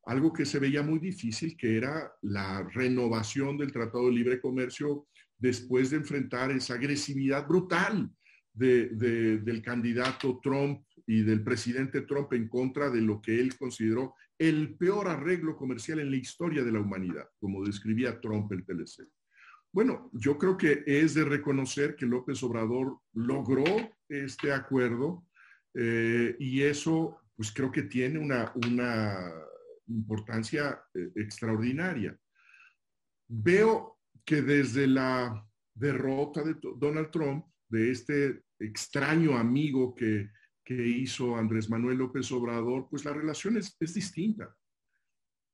[0.04, 5.09] algo que se veía muy difícil, que era la renovación del Tratado de Libre Comercio
[5.39, 8.11] después de enfrentar esa agresividad brutal
[8.53, 14.76] del candidato Trump y del presidente Trump en contra de lo que él consideró el
[14.76, 19.09] peor arreglo comercial en la historia de la humanidad, como describía Trump el TLC.
[19.72, 23.64] Bueno, yo creo que es de reconocer que López Obrador logró
[24.09, 25.26] este acuerdo
[25.74, 29.32] eh, y eso, pues creo que tiene una, una
[29.89, 32.18] importancia eh, extraordinaria.
[33.28, 33.95] Veo
[34.27, 40.31] que desde la derrota de Donald Trump, de este extraño amigo que,
[40.68, 44.53] hizo Andrés Manuel López Obrador, pues la relación es, es distinta.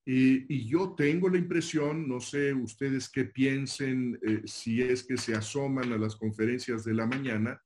[0.04, 5.34] Y, yo tengo la impresión, no sé ustedes qué piensen, eh, si es que se
[5.34, 7.60] asoman a las conferencias de la mañana,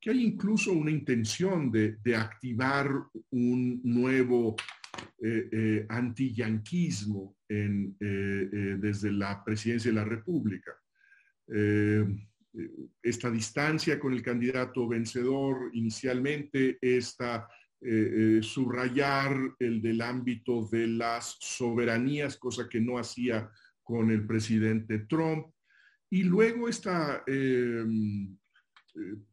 [0.00, 2.90] que hay incluso una intención de, activar
[3.30, 4.56] un nuevo
[5.22, 10.72] eh, eh, antiyanquismo eh, eh, desde la presidencia de la República.
[13.02, 17.46] esta distancia con el candidato vencedor inicialmente, esta
[18.40, 23.48] subrayar el del ámbito de las soberanías, cosa que no hacía
[23.84, 25.46] con el presidente Trump,
[26.10, 27.22] y luego esta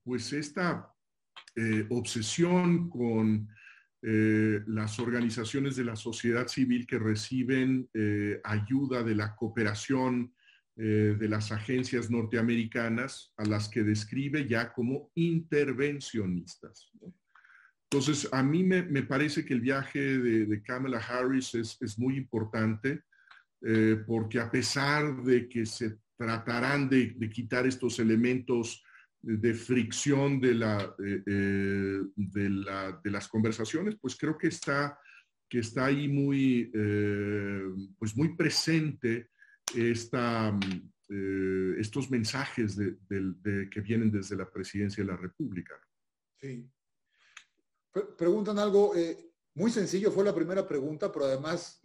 [0.03, 0.93] pues esta
[1.55, 3.47] eh, obsesión con
[4.05, 10.33] eh, las organizaciones de la sociedad civil que reciben eh, ayuda de la cooperación
[10.75, 16.89] de las agencias norteamericanas a las que describe ya como intervencionistas.
[17.83, 23.03] Entonces, a mí me, parece que el viaje de, Kamala Harris es, muy importante
[24.07, 28.83] porque a pesar de que se tratarán de quitar estos elementos
[29.23, 34.99] de fricción de, la, eh, eh, de, la, de, las conversaciones, pues creo que está,
[35.47, 37.63] que está ahí muy, eh,
[37.97, 39.29] pues muy presente
[39.73, 40.53] esta,
[41.77, 45.75] estos mensajes de, que vienen desde la presidencia de la República.
[46.41, 46.69] Sí.
[48.17, 48.93] Preguntan algo
[49.53, 51.79] muy sencillo, fue la primera pregunta, pero además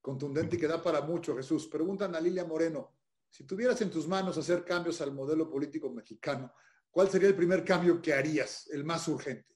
[0.00, 1.68] contundente y que da para mucho, Jesús.
[1.68, 2.92] Preguntan a Lilia Moreno,
[3.30, 6.52] si tuvieras en tus manos hacer cambios al modelo político mexicano,
[6.92, 9.46] ¿cuál sería el primer cambio que harías, el más urgente?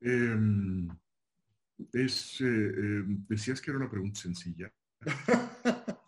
[0.00, 0.88] Em,
[1.92, 4.72] es, eh, em, decías que era una pregunta sencilla.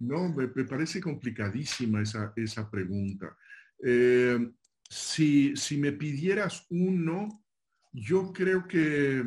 [0.00, 3.36] no, me, parece complicadísima esa, esa pregunta.
[3.78, 4.52] Em,
[4.88, 7.44] si, si, me pidieras uno,
[7.92, 9.22] yo creo que,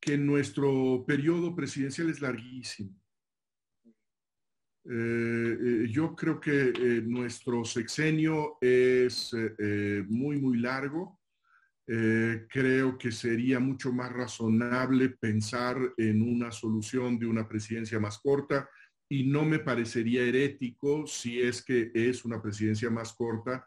[0.00, 2.98] que nuestro periodo presidencial es larguísimo.
[4.88, 9.34] Eh, eh, yo creo que eh, nuestro sexenio es
[10.08, 11.20] muy, muy largo.
[11.86, 18.68] creo que sería mucho más razonable pensar en una solución de una presidencia más corta
[19.08, 23.64] y no me parecería herético si es que es una presidencia más corta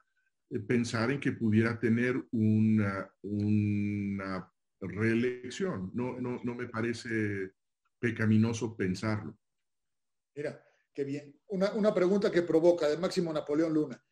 [0.67, 4.51] pensar en que pudiera tener una, una
[4.82, 5.91] reelección.
[5.93, 7.53] No, no, no me parece
[7.99, 9.38] pecaminoso pensarlo.
[10.36, 10.61] Mira,
[11.00, 11.34] Qué bien.
[11.47, 14.04] Una, pregunta que provoca de Máximo Napoleón Luna.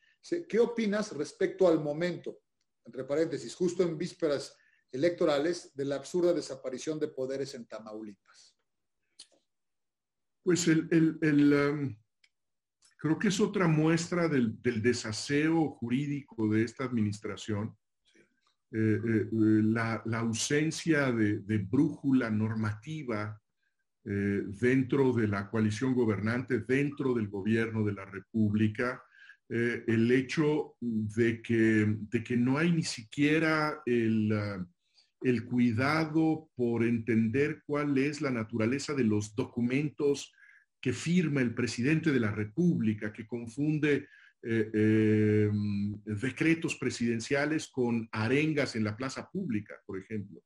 [0.48, 2.40] ¿Qué opinas respecto al momento,
[2.86, 4.56] entre paréntesis, justo en vísperas
[4.90, 8.58] electorales, de la absurda desaparición de poderes en Tamaulipas?
[10.42, 11.20] Pues el,
[11.54, 11.94] um,
[12.98, 17.78] creo que es otra muestra del, desaseo jurídico de esta administración.
[18.72, 23.38] Eh, eh, la, ausencia de, de brújula normativa
[24.10, 29.04] eh, dentro de la coalición gobernante, dentro del gobierno de la República,
[29.50, 34.66] eh, el hecho de que, de que no hay ni siquiera el, ah,
[35.24, 40.32] el cuidado por entender cuál es la naturaleza de los documentos
[40.80, 44.08] que firma el presidente de la República, que confunde
[44.42, 45.50] eh,
[46.06, 50.42] decretos presidenciales con arengas en la plaza pública, por ejemplo.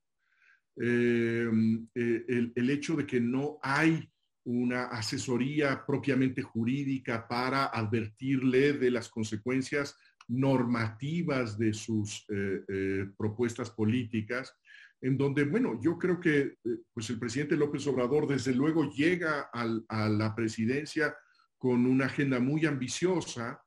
[0.84, 4.10] El, el hecho de que no hay
[4.44, 9.96] una asesoría propiamente jurídica para advertirle de las consecuencias
[10.28, 14.56] normativas de sus eh, eh, propuestas políticas,
[15.02, 16.58] en donde, bueno, yo creo que eh,
[16.94, 21.16] pues el presidente López Obrador desde luego llega a la presidencia
[21.58, 23.62] con una agenda muy ambiciosa,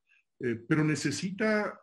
[0.69, 1.81] pero necesita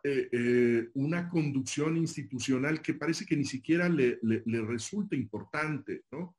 [0.94, 6.36] una conducción institucional que parece que ni siquiera le, resulta importante, ¿no?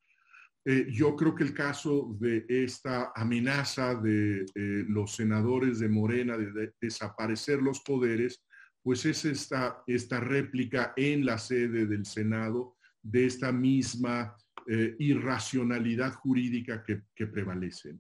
[0.66, 6.38] Eh, yo creo que el caso de esta amenaza de eh, los senadores de Morena
[6.38, 8.42] de, desaparecer los poderes,
[8.82, 16.14] pues es esta, esta réplica en la sede del Senado de esta misma eh, irracionalidad
[16.14, 17.98] jurídica que prevalece.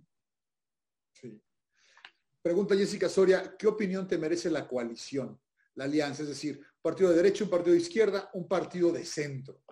[2.44, 5.39] Pregunta Jessica Soria, ¿qué opinión te merece la coalición,
[5.76, 6.24] la alianza?
[6.24, 9.64] Es decir, partido de derecha, un partido de izquierda, un partido de centro.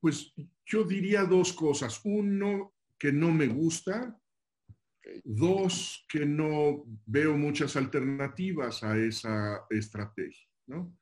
[0.00, 0.32] Pues
[0.64, 2.00] yo diría dos cosas.
[2.04, 4.16] Uno, que no me gusta.
[5.24, 10.48] Dos, que no veo muchas alternativas a esa estrategia.
[10.68, 10.96] ¿no?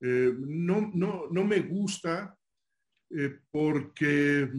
[0.00, 0.90] Eh, no,
[1.30, 2.36] no, me gusta
[3.10, 4.50] eh, porque,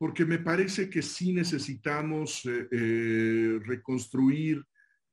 [0.00, 4.64] porque me parece que sí necesitamos eh, reconstruir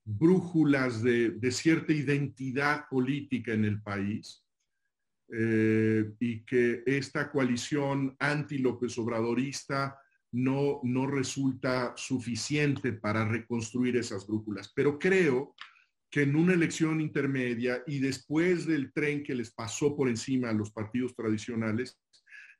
[0.05, 4.45] brújulas de, de, cierta identidad política en el país
[5.33, 9.99] eh, y que esta coalición anti-López Obradorista
[10.31, 14.71] no, no resulta suficiente para reconstruir esas brújulas.
[14.73, 15.53] Pero creo
[16.09, 20.53] que en una elección intermedia y después del tren que les pasó por encima a
[20.53, 21.99] los partidos tradicionales,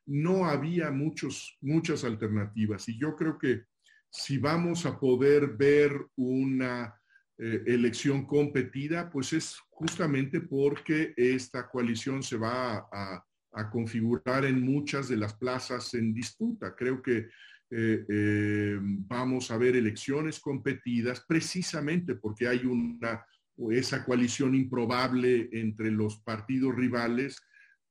[0.08, 2.88] no había muchos, muchas alternativas.
[2.88, 3.64] Y yo creo que
[4.10, 6.98] si vamos a poder ver una
[7.36, 13.24] eh, elección competida, pues es justamente porque esta coalición se va a,
[13.72, 16.76] configurar en muchas de las plazas en disputa.
[16.76, 17.26] Creo que
[17.70, 23.26] eh, eh, vamos a ver elecciones competidas precisamente porque hay una
[23.70, 27.42] esa coalición improbable entre los partidos rivales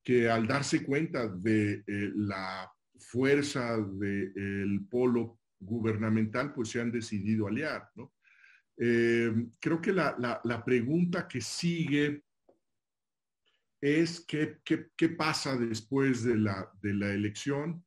[0.08, 1.84] que al darse cuenta de
[2.16, 8.14] la fuerza del polo gubernamental, pues se han decidido aliar, ¿no?
[8.78, 12.24] Eh, creo que la, pregunta que sigue
[13.82, 17.84] es qué, qué, pasa después de la, de la elección,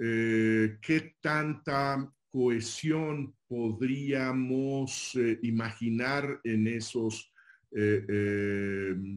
[0.00, 7.32] eh, qué tanta cohesión podríamos eh, imaginar en esos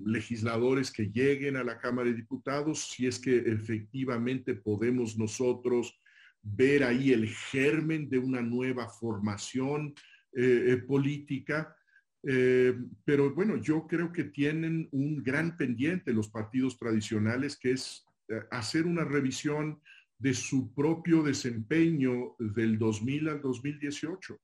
[0.06, 6.00] legisladores que lleguen a la Cámara de Diputados, si es que efectivamente podemos nosotros
[6.42, 9.94] ver ahí el germen de una nueva formación
[10.34, 11.76] eh, eh, política.
[12.24, 18.06] Eh, pero bueno, yo creo que tienen un gran pendiente los partidos tradicionales, que es
[18.52, 19.82] hacer una revisión
[20.20, 24.38] de su propio desempeño del 2000 al 2018.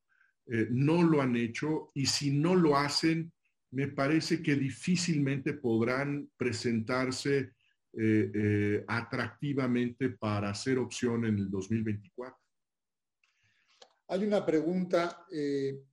[0.69, 3.33] no lo han hecho y si no lo hacen,
[3.73, 7.53] me parece que difícilmente podrán presentarse
[8.87, 12.43] atractivamente para hacer opción en el 2024.
[14.13, 15.85] Hay una pregunta eh,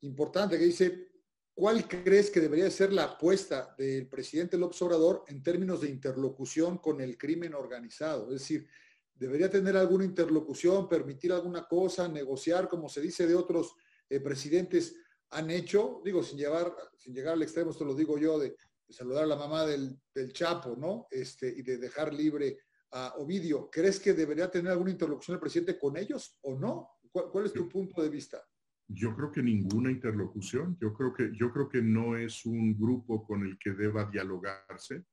[0.00, 1.10] importante que dice,
[1.54, 6.78] ¿cuál crees que debería ser la apuesta del presidente López Obrador en términos de interlocución
[6.78, 8.24] con el crimen organizado?
[8.32, 8.66] Es decir,
[9.14, 13.76] ¿debería tener alguna interlocución, permitir alguna cosa, negociar, como se dice de otros
[14.08, 14.96] eh, presidentes
[15.30, 16.00] han hecho?
[16.04, 18.56] Digo, sin, llevar, sin llegar al extremo, esto lo digo yo, de,
[18.88, 21.06] saludar a la mamá del, del Chapo, ¿no?
[21.10, 22.58] Este, y de dejar libre
[22.92, 23.70] a Ovidio.
[23.70, 26.88] ¿Crees que debería tener alguna interlocución el presidente con ellos o no?
[27.12, 28.42] ¿Cuál, es tu punto de vista?
[28.88, 30.76] Yo creo que ninguna interlocución.
[30.80, 35.04] Yo creo que, yo creo que no es un grupo con el que deba dialogarse.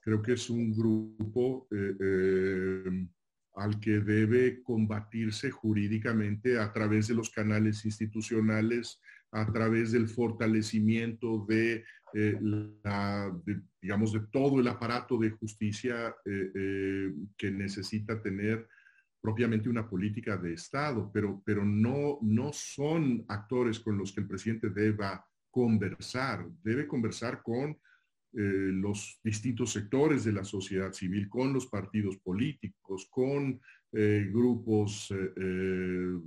[0.00, 3.08] Creo que es un grupo eh, eh,
[3.54, 9.00] al que debe combatirse jurídicamente a través de los canales institucionales,
[9.32, 12.38] a través del fortalecimiento de, eh,
[12.84, 13.34] la,
[13.80, 18.68] digamos, de todo el aparato de justicia que necesita tener
[19.22, 24.26] propiamente una política de Estado, pero, pero no, no son actores con los que el
[24.26, 26.48] presidente deba conversar.
[26.62, 33.06] Debe conversar con eh, los distintos sectores de la sociedad civil, con los partidos políticos,
[33.10, 33.60] con
[33.92, 36.18] eh, grupos eh,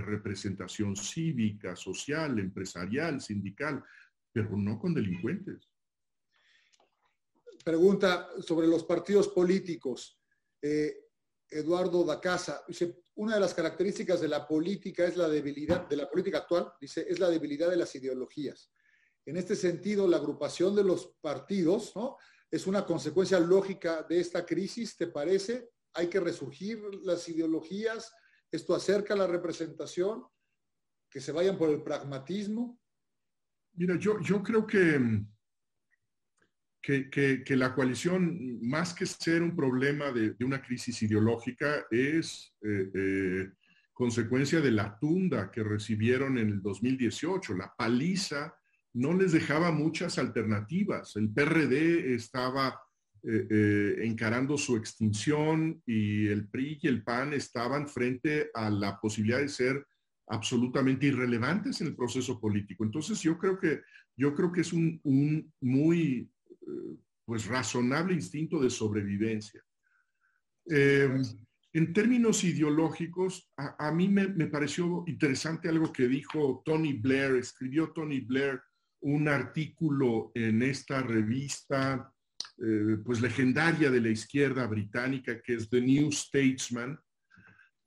[0.00, 3.82] representación cívica, social, empresarial, sindical,
[4.32, 5.68] pero no con delincuentes.
[7.64, 10.20] Pregunta sobre los partidos políticos.
[11.50, 12.64] Eduardo da Casa.
[12.66, 16.72] Dice, una de las características de la política es la debilidad, de la política actual,
[16.80, 18.72] dice, es la debilidad de las ideologías.
[19.24, 22.16] En este sentido, la agrupación de los partidos, ¿no?
[22.50, 25.70] es una consecuencia lógica de esta crisis, ¿te parece?
[25.94, 28.12] Hay que resurgir las ideologías,
[28.54, 30.24] esto acerca la representación,
[31.10, 32.80] que se vayan por el pragmatismo.
[33.74, 35.24] Mira, yo, yo creo que,
[36.80, 43.52] que, la coalición, más que ser un problema de, una crisis ideológica, es eh, eh,
[43.92, 48.54] consecuencia de la tunda que recibieron en el 2018, la paliza
[48.94, 51.16] no les dejaba muchas alternativas.
[51.16, 52.80] El PRD estaba
[53.26, 59.00] eh, eh, encarando su extinción y el PRI y el PAN estaban frente a la
[59.00, 59.86] posibilidad de ser
[60.26, 62.84] absolutamente irrelevantes en el proceso político.
[62.84, 63.80] Entonces yo creo que,
[64.14, 65.00] yo creo que es un,
[65.62, 69.62] muy eh, pues razonable instinto de sobrevivencia.
[70.66, 77.90] en términos ideológicos, a, mí me, me, pareció interesante algo que dijo Tony Blair, escribió
[77.92, 78.60] Tony Blair
[79.00, 82.13] un artículo en esta revista,
[82.58, 86.98] eh, pues legendaria de la izquierda británica, que es The New Statesman,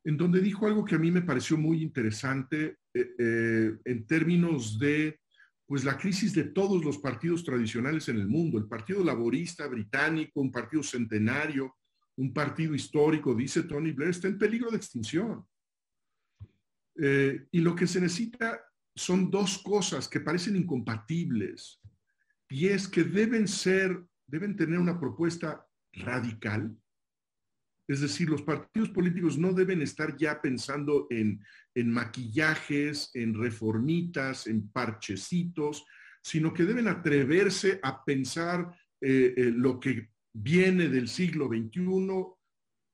[0.03, 4.77] en donde dijo algo que a mí me pareció muy interesante eh, eh, en términos
[4.79, 5.19] de
[5.65, 8.57] pues la crisis de todos los partidos tradicionales en el mundo.
[8.57, 11.75] El Partido Laborista británico, un partido centenario,
[12.15, 15.45] un partido histórico, dice Tony Blair, está en peligro de extinción.
[17.51, 18.59] y lo que se necesita
[18.95, 21.79] son dos cosas que parecen incompatibles
[22.49, 26.75] y es que deben ser, deben tener una propuesta radical.
[27.87, 31.39] Es decir, los partidos políticos no deben estar ya pensando en,
[31.75, 35.85] maquillajes, en reformitas, en parchecitos,
[36.21, 42.37] sino que deben atreverse a pensar eh, eh, lo que viene del siglo XXI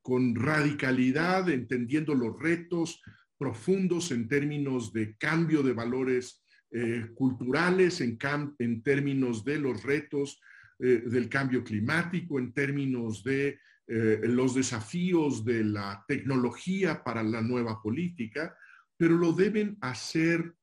[0.03, 3.01] con radicalidad, entendiendo los retos,
[3.37, 8.19] profundos en términos de cambio de valores eh, culturales, en,
[8.59, 10.39] en, términos de los retos
[10.85, 13.57] eh, del cambio climático, en términos de
[13.87, 18.53] eh, los desafíos de la tecnología para la nueva política,
[18.97, 20.53] pero lo deben hacer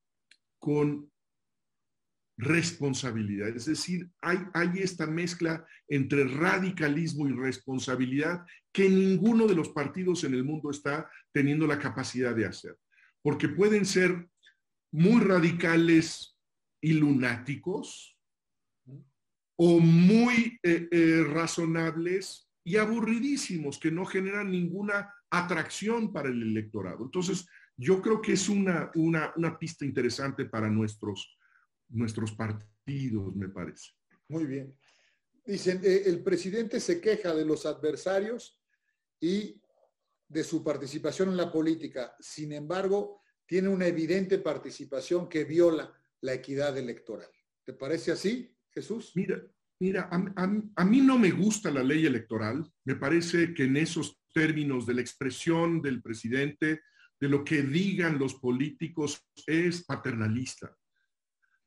[0.59, 1.11] con
[2.37, 3.49] responsabilidad.
[3.49, 8.45] Es decir, hay, hay, esta mezcla entre radicalismo y responsabilidad
[8.75, 12.77] que ninguno de los partidos en el mundo está teniendo la capacidad de hacer.
[13.23, 14.29] Porque pueden ser
[14.93, 16.37] muy radicales
[16.83, 18.20] y lunáticos
[19.63, 27.05] o muy eh, eh, razonables y aburridísimos que no generan ninguna atracción para el electorado.
[27.05, 27.47] Entonces,
[27.77, 31.37] yo creo que es una, una, una pista interesante para nuestros
[31.91, 33.91] nuestros partidos, me parece.
[34.29, 34.79] Muy bien.
[35.45, 38.59] Dicen, eh, el presidente se queja de los adversarios
[39.21, 39.61] y
[40.27, 42.17] de su participación en la política.
[42.21, 47.29] Sin embargo, tiene una evidente participación que viola la equidad electoral.
[47.65, 49.13] ¿Te parece así, Jesús?
[49.15, 49.43] Mira,
[49.81, 52.71] mira, a, mí no me gusta la ley electoral.
[52.85, 56.83] Me parece que en esos términos de la expresión del presidente,
[57.21, 60.75] de lo que digan los políticos, es paternalista.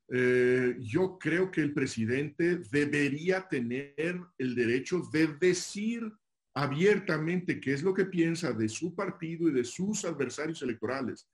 [0.09, 6.11] Eh, yo creo que el presidente debería tener el derecho de decir
[6.53, 11.27] abiertamente qué es lo que piensa de su partido y de sus adversarios electorales,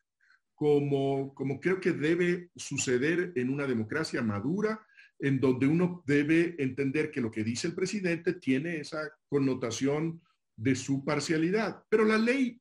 [0.56, 4.86] como, como creo que debe suceder en una democracia madura,
[5.20, 10.22] en donde uno debe entender que lo que dice el presidente tiene esa connotación
[10.56, 11.84] de su parcialidad.
[11.90, 12.60] Pero la ley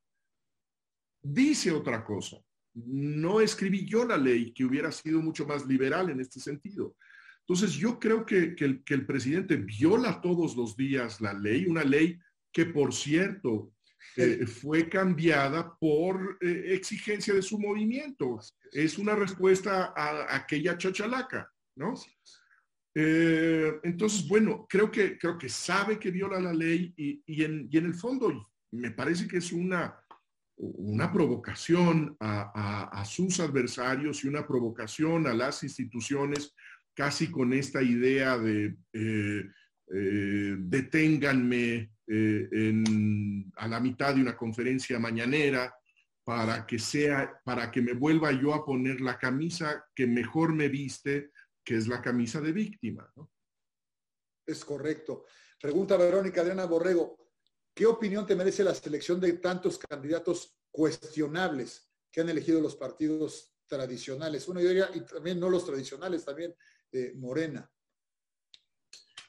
[1.23, 2.39] dice otra cosa
[2.87, 6.97] no escribí yo la ley que hubiera sido mucho más liberal en este sentido.
[7.41, 12.19] Entonces, yo creo que, el, presidente viola todos los días la ley, una ley
[12.53, 13.73] que, por cierto,
[14.17, 18.39] eh, fue cambiada por eh, exigencia de su movimiento.
[18.71, 21.95] Es una respuesta a, aquella chachalaca, ¿no?
[23.01, 27.95] Eh, entonces, bueno, creo que, creo que sabe que viola la ley y, en, el
[27.95, 29.97] fondo me parece que es una
[30.57, 36.53] una provocación a, sus adversarios y una provocación a las instituciones,
[36.93, 39.45] casi con esta idea de eh,
[39.95, 41.93] eh, deténganme
[43.55, 45.73] a la mitad de una conferencia mañanera
[46.25, 50.69] para que sea, para que me vuelva yo a poner la camisa que mejor me
[50.69, 51.31] viste,
[51.69, 53.13] que es la camisa de víctima.
[54.47, 55.27] Es correcto.
[55.61, 57.29] Pregunta Verónica Adriana Borrego.
[57.75, 63.55] ¿Qué opinión te merece la selección de tantos candidatos cuestionables que han elegido los partidos
[63.67, 64.49] tradicionales?
[64.49, 66.55] Uno diría, y también no los tradicionales, también
[66.91, 67.71] eh, Morena.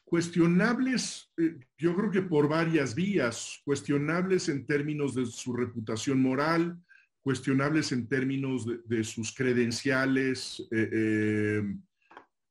[0.06, 6.82] Cuestionables, eh, yo creo que por varias vías, cuestionables en términos de su reputación moral,
[7.22, 11.62] cuestionables en términos de, sus credenciales eh,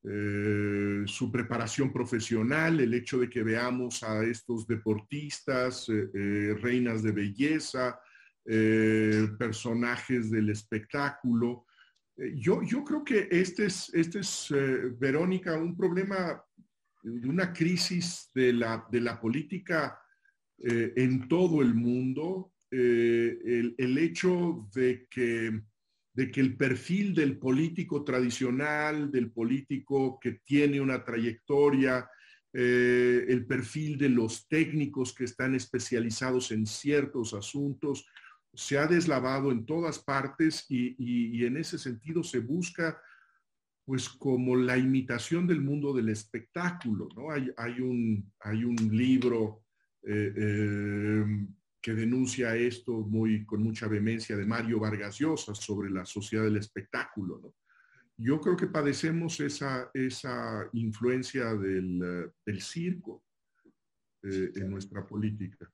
[0.05, 7.12] eh, su preparación profesional, el hecho de que veamos a estos deportistas, eh, reinas de
[7.12, 8.01] belleza,
[9.38, 11.66] personajes del espectáculo.
[12.16, 14.49] Yo, yo, creo que este es, este es
[14.99, 16.42] Verónica, un problema
[17.03, 20.01] una crisis de la, de la política
[20.57, 22.55] en todo el mundo.
[22.70, 25.61] El hecho de que
[26.19, 32.11] de que el perfil del político tradicional, del político que tiene una trayectoria,
[32.53, 38.05] eh, el perfil de los técnicos que están especializados en ciertos asuntos,
[38.53, 43.01] se ha deslavado en todas partes y, en ese sentido se busca
[43.85, 47.31] pues como la imitación del mundo del espectáculo, ¿no?
[47.31, 49.62] Hay, hay, un, hay un libro
[50.03, 51.47] eh, eh,
[51.89, 56.59] que denuncia esto muy, con mucha vehemencia de Mario Vargas Llosa sobre la sociedad del
[56.59, 57.55] espectáculo.
[58.18, 63.24] Yo creo que padecemos esa, esa influencia del, del circo
[64.22, 65.72] eh, en nuestra política.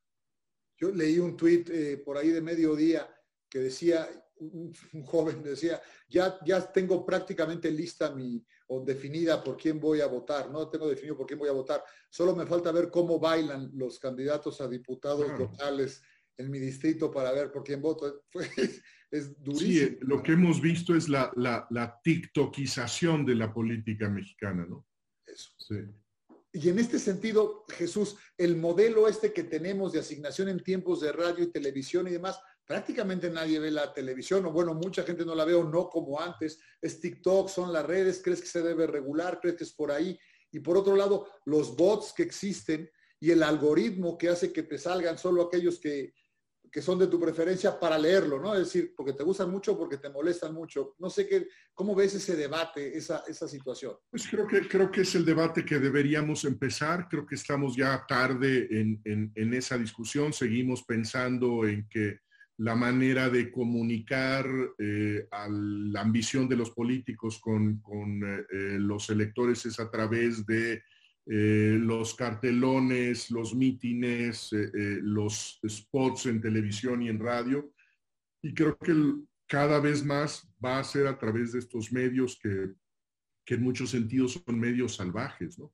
[0.79, 3.13] Yo leí un tuit eh, por ahí de mediodía
[3.51, 4.09] que decía,
[4.53, 10.07] un, joven decía, ya, ya tengo prácticamente lista mi, o definida por quién voy a
[10.07, 13.71] votar, no tengo definido por quién voy a votar, solo me falta ver cómo bailan
[13.75, 16.03] los candidatos a diputados locales
[16.37, 18.25] en mi distrito para ver por quién voto.
[19.11, 19.89] es durísimo.
[19.89, 24.87] Sí, lo que hemos visto es la, la, la tiktokización de la política mexicana, ¿no?
[25.27, 25.51] Eso.
[25.59, 25.77] Sí.
[26.57, 31.11] Y en este sentido, Jesús, el modelo este que tenemos de asignación en tiempos de
[31.11, 35.35] radio y televisión y demás, prácticamente nadie ve la televisión, o bueno, mucha gente no
[35.35, 36.59] la ve o no como antes.
[36.81, 40.19] Es TikTok, son las redes, crees que se debe regular, crees que es por ahí.
[40.51, 42.89] Y por otro lado, los bots que existen
[43.21, 46.15] y el algoritmo que hace que te salgan solo aquellos que,
[46.75, 48.53] que son de tu preferencia para leerlo, ¿no?
[48.55, 50.97] Es decir, porque te gustan mucho, porque te molestan mucho.
[50.99, 53.95] No sé qué, cómo ves ese debate, esa, esa situación.
[54.11, 57.07] Pues creo que, creo que es el debate que deberíamos empezar.
[57.09, 60.33] Creo que estamos ya tarde en, en, esa discusión.
[60.33, 62.19] Seguimos pensando en que
[62.59, 64.47] la manera de comunicar
[64.79, 67.83] eh, a la ambición de los políticos con,
[68.25, 70.83] eh, eh, los electores es a través de
[71.27, 77.73] los cartelones, los mítines, los spots en televisión y en radio.
[78.43, 78.93] Y creo que
[79.47, 82.75] cada vez más va a ser a través de estos medios que,
[83.43, 85.73] que en muchos sentidos son medios salvajes, ¿no?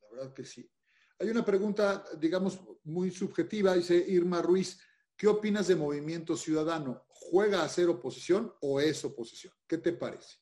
[0.00, 0.70] La verdad que sí.
[1.18, 4.80] Hay una pregunta, digamos, muy subjetiva, dice Irma Ruiz,
[5.18, 7.04] ¿qué opinas de Movimiento Ciudadano?
[7.08, 9.52] ¿Juega a ser oposición o es oposición?
[9.66, 10.36] ¿Qué te parece?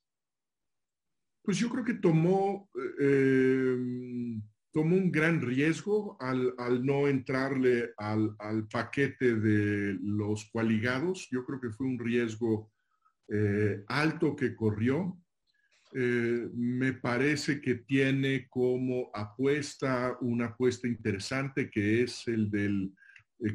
[1.42, 2.68] Pues yo creo que tomó,
[3.00, 3.76] eh,
[4.70, 6.54] tomó un gran riesgo al,
[6.84, 8.36] no entrarle al,
[8.70, 11.28] paquete de los coaligados.
[11.30, 12.70] Yo creo que fue un riesgo
[13.28, 15.18] eh, alto que corrió.
[15.94, 22.92] Eh, me parece que tiene como apuesta una apuesta interesante que es el del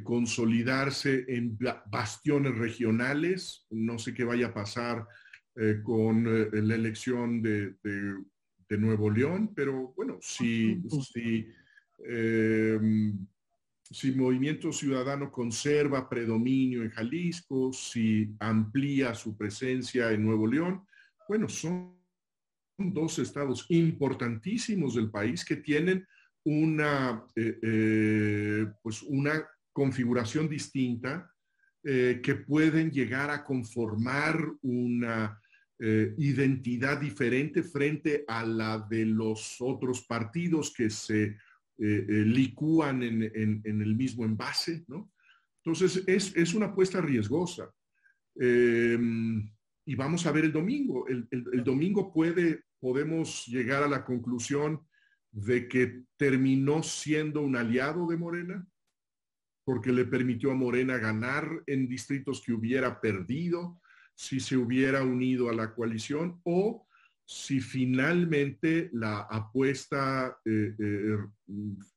[0.04, 1.58] consolidarse en
[1.88, 3.66] bastiones regionales.
[3.70, 5.08] No sé qué vaya a pasar
[5.56, 11.46] eh, con eh, la elección de, de, Nuevo León, pero bueno, si, si,
[12.06, 13.28] em,
[13.84, 20.86] si Movimiento Ciudadano conserva predominio en Jalisco, si amplía su presencia en Nuevo León,
[21.28, 21.98] bueno, son
[22.78, 26.08] dos estados importantísimos del país que tienen
[26.46, 29.46] una, eh, pues una
[29.82, 31.28] configuración distinta
[31.84, 35.42] que pueden llegar a conformar una
[35.84, 41.36] eh, identidad diferente frente a la de los otros partidos que se eh,
[41.80, 43.24] eh, licúan en,
[43.66, 45.12] el mismo envase, ¿no?
[45.64, 47.68] Entonces, es, una apuesta riesgosa.
[48.36, 49.52] Em,
[49.84, 51.08] y vamos a ver el domingo.
[51.08, 54.86] El, el, domingo puede, podemos llegar a la conclusión
[55.32, 58.68] de que terminó siendo un aliado de Morena,
[59.64, 63.80] porque le permitió a Morena ganar en distritos que hubiera perdido,
[64.16, 66.88] si se hubiera unido a la coalición o
[67.26, 71.18] si finalmente la apuesta eh, eh,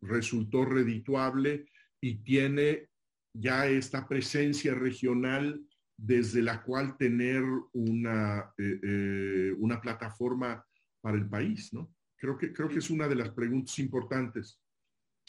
[0.03, 1.67] resultó redituable
[2.01, 2.89] y tiene
[3.33, 5.61] ya esta presencia regional
[5.97, 7.43] desde la cual tener
[7.73, 10.65] una, eh, una plataforma
[11.01, 11.93] para el país, ¿no?
[12.17, 14.61] Creo que, creo que es una de las preguntas importantes.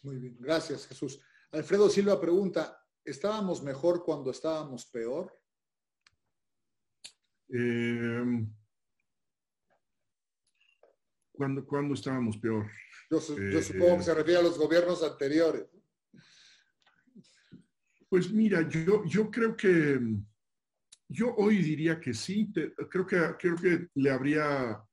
[0.03, 1.19] Muy bien, gracias Jesús.
[1.55, 5.31] Alfredo Silva pregunta, ¿estábamos mejor cuando estábamos peor?
[7.47, 8.45] Eh,
[11.31, 12.69] ¿cuándo, estábamos peor?
[13.09, 15.65] Yo, eh, supongo que se refiere a los gobiernos anteriores.
[18.09, 19.97] Pues mira, yo, yo creo que,
[21.07, 22.51] yo hoy diría que sí,
[22.89, 24.83] creo, que, creo que le habría,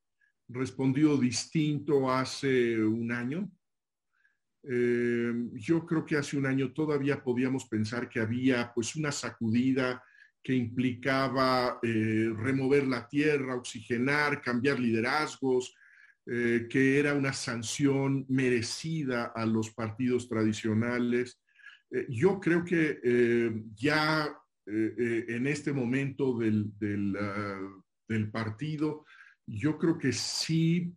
[0.48, 3.50] respondido distinto hace un año.
[4.64, 10.02] Eh, yo creo que hace un año todavía podíamos pensar que había pues una sacudida
[10.42, 15.74] que implicaba eh, remover la tierra, oxigenar, cambiar liderazgos,
[16.26, 21.40] eh, que era una sanción merecida a los partidos tradicionales.
[22.08, 24.34] yo creo que ya
[24.64, 26.72] en este momento del,
[27.20, 27.60] ah,
[28.08, 29.04] del partido,
[29.46, 30.94] yo creo que sí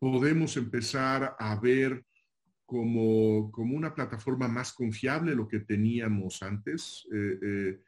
[0.00, 2.07] podemos empezar a ver
[2.68, 7.80] como, como una plataforma más confiable lo que teníamos antes, eh, eh,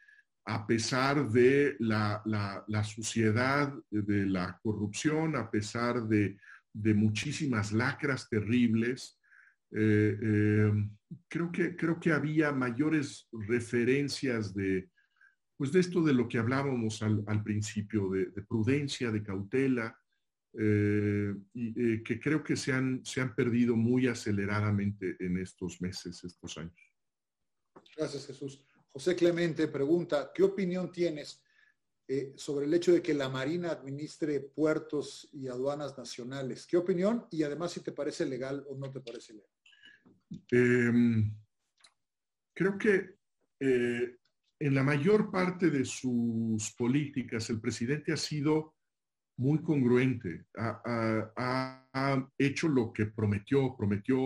[0.46, 6.38] a pesar de la, la, suciedad, de la corrupción, a pesar de,
[6.72, 9.20] de muchísimas lacras terribles.
[9.70, 10.72] Eh,
[11.28, 14.88] creo, que, creo que había mayores referencias de,
[15.58, 19.94] pues de esto de lo que hablábamos al, principio, de, prudencia, de cautela,
[20.52, 25.80] eh, y, eh, que creo que se han, se han perdido muy aceleradamente en estos
[25.80, 26.74] meses, estos años.
[27.96, 28.64] Gracias, Jesús.
[28.92, 31.44] José Clemente pregunta, ¿qué opinión tienes
[32.08, 36.66] eh, sobre el hecho de que la Marina administre puertos y aduanas nacionales?
[36.66, 37.26] ¿Qué opinión?
[37.30, 39.50] Y además, si te parece legal o no te parece legal.
[40.50, 41.32] Em,
[42.52, 43.20] creo que
[43.60, 48.74] en la mayor parte de sus políticas el presidente ha sido
[49.40, 50.44] muy congruente.
[50.56, 51.78] Ha,
[52.38, 53.74] hecho lo que prometió.
[53.76, 54.18] Prometió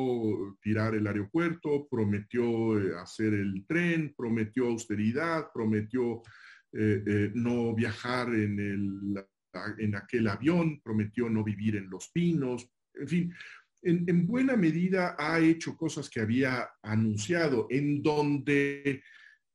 [0.61, 6.21] tirar el aeropuerto, prometió eh, hacer el tren, prometió austeridad, prometió
[6.73, 9.25] eh, eh, no viajar en, el,
[9.79, 12.69] en aquel avión, prometió no vivir en los pinos.
[12.95, 13.35] En fin,
[13.83, 19.03] en buena medida ha hecho cosas que había anunciado, en donde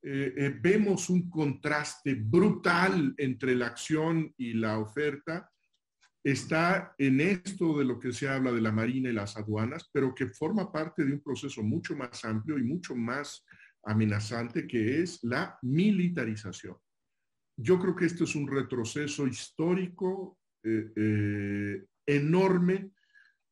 [0.02, 5.52] eh, eh, vemos un contraste brutal entre la acción y la oferta,
[6.24, 10.16] está en esto de lo que se habla de la Marina y las aduanas, pero
[10.16, 13.46] que forma parte de un proceso mucho más amplio y mucho más
[13.84, 16.78] amenazante que es la militarización.
[17.58, 22.92] Yo creo que esto es un retroceso histórico eh, enorme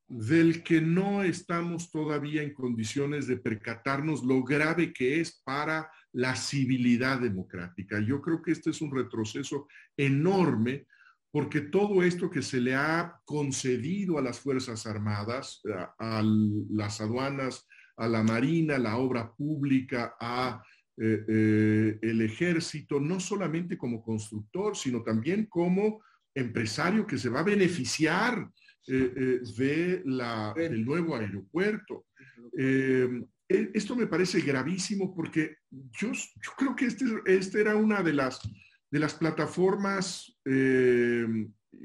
[0.08, 6.34] del que no estamos todavía en condiciones de percatarnos lo grave que es para la
[6.34, 8.00] civilidad democrática.
[8.00, 10.88] Yo creo que este es un retroceso enorme
[11.30, 15.62] porque todo esto que se le ha concedido a las Fuerzas Armadas,
[16.00, 16.22] a,
[16.70, 20.60] las aduanas, a la Marina, a la obra pública, a
[20.96, 26.02] eh, eh, el ejército, no solamente como constructor, sino también como
[26.34, 28.50] empresario que se va a beneficiar
[28.88, 32.06] eh, de la, del nuevo aeropuerto.
[33.48, 36.12] E, esto me parece gravísimo porque yo,
[36.56, 38.40] creo que este, este, era una de las,
[38.90, 41.26] de las plataformas eh,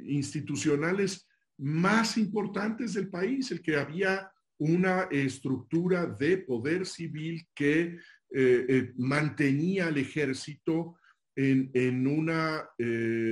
[0.06, 8.66] institucionales más importantes del país, el que había una estructura de poder civil que eh,
[8.68, 10.98] eh, mantenía al ejército
[11.36, 13.32] en, en una, en,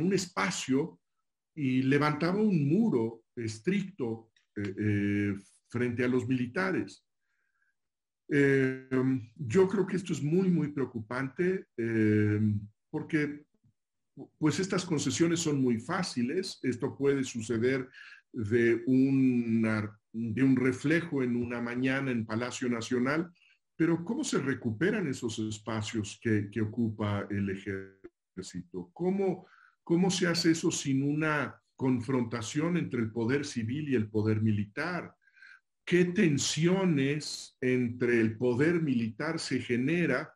[0.00, 1.00] un espacio
[1.54, 4.30] y levantaba un muro estricto
[5.72, 7.02] frente a los militares.
[8.28, 8.88] Eh,
[9.36, 12.40] yo creo que esto es muy, muy preocupante eh,
[12.90, 13.46] porque
[14.38, 16.60] pues estas concesiones son muy fáciles.
[16.62, 17.88] Esto puede suceder
[18.32, 18.82] de,
[20.12, 23.32] de un reflejo en una mañana en Palacio Nacional,
[23.74, 28.90] pero ¿cómo se recuperan esos espacios que, que ocupa el ejército?
[28.92, 29.46] ¿Cómo,
[29.82, 35.14] ¿Cómo se hace eso sin una confrontación entre el poder civil y el poder militar?
[35.84, 40.34] Qué tensiones entre el poder militar se genera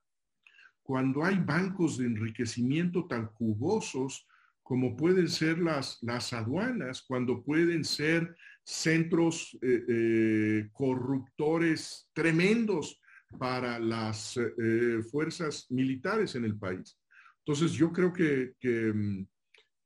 [0.83, 4.27] cuando hay bancos de enriquecimiento tan jugosos
[4.63, 13.01] como pueden ser las, las aduanas, cuando pueden ser centros eh, eh, corruptores tremendos
[13.39, 16.99] para las eh, fuerzas militares en el país.
[17.45, 18.93] Entonces, yo creo que, que,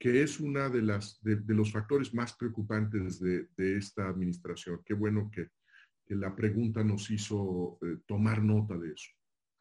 [0.09, 4.82] mm, es uno de, las, de, los factores más preocupantes de, de esta administración.
[4.85, 5.48] Qué bueno que,
[6.16, 9.10] la pregunta nos hizo eh, tomar nota de eso.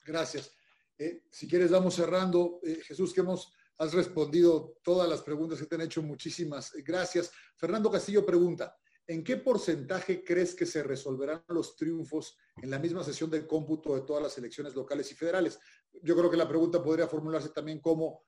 [0.03, 0.51] Gracias.
[0.97, 2.59] Eh, si quieres, vamos cerrando.
[2.63, 6.01] Eh, Jesús, que hemos, has respondido todas las preguntas que te han hecho.
[6.01, 7.31] Muchísimas gracias.
[7.55, 8.75] Fernando Castillo pregunta,
[9.07, 13.95] ¿en qué porcentaje crees que se resolverán los triunfos en la misma sesión del cómputo
[13.95, 15.59] de todas las elecciones locales y federales?
[16.03, 18.23] Yo creo que la pregunta podría formularse también como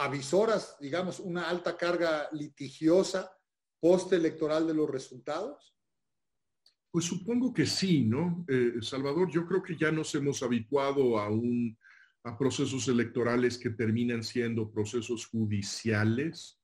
[0.00, 3.30] avisoras, digamos, una alta carga litigiosa
[3.78, 5.76] postelectoral de los resultados.
[6.90, 8.44] Pues supongo que sí, ¿no?
[8.48, 11.78] Eh, Salvador, yo creo que ya nos hemos habituado a, un,
[12.24, 16.58] a procesos electorales que terminan siendo procesos judiciales.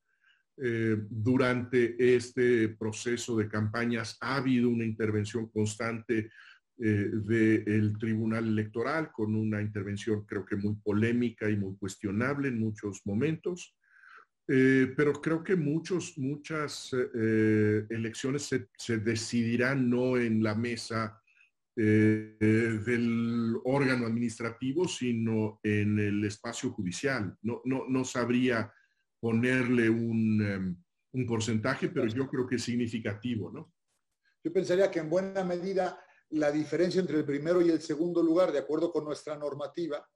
[0.56, 6.30] Eh, durante este proceso de campañas ha habido una intervención constante
[6.78, 12.58] eh, del Tribunal Electoral con una intervención creo que muy polémica y muy cuestionable en
[12.58, 13.76] muchos momentos.
[14.48, 21.20] Eh, pero creo que muchos, muchas elecciones se, se, decidirán no en la mesa
[21.74, 27.36] del órgano administrativo, sino en el espacio judicial.
[27.42, 28.72] No, no, no sabría
[29.20, 30.76] ponerle un, em,
[31.12, 33.72] un porcentaje, pero yo creo que es significativo, ¿no?
[34.44, 35.98] Yo pensaría que en buena medida
[36.30, 40.06] la diferencia entre el primero y el segundo lugar, de acuerdo con nuestra normativa,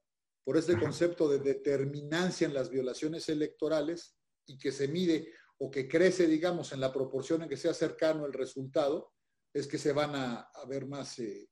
[0.43, 4.17] por este concepto de determinancia en las violaciones electorales
[4.47, 8.25] y que se mide o que crece, digamos, en la proporción en que sea cercano
[8.25, 9.13] el resultado,
[9.53, 11.47] es que se van a, ver más, eh,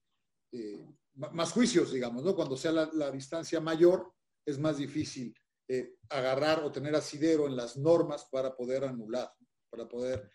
[0.51, 0.83] eh,
[1.13, 2.35] más juicios, digamos, ¿no?
[2.35, 4.11] Cuando sea la, la distancia mayor,
[4.45, 5.35] es más difícil
[5.67, 9.31] eh, agarrar o tener asidero en las normas para poder anular,
[9.69, 10.29] para poder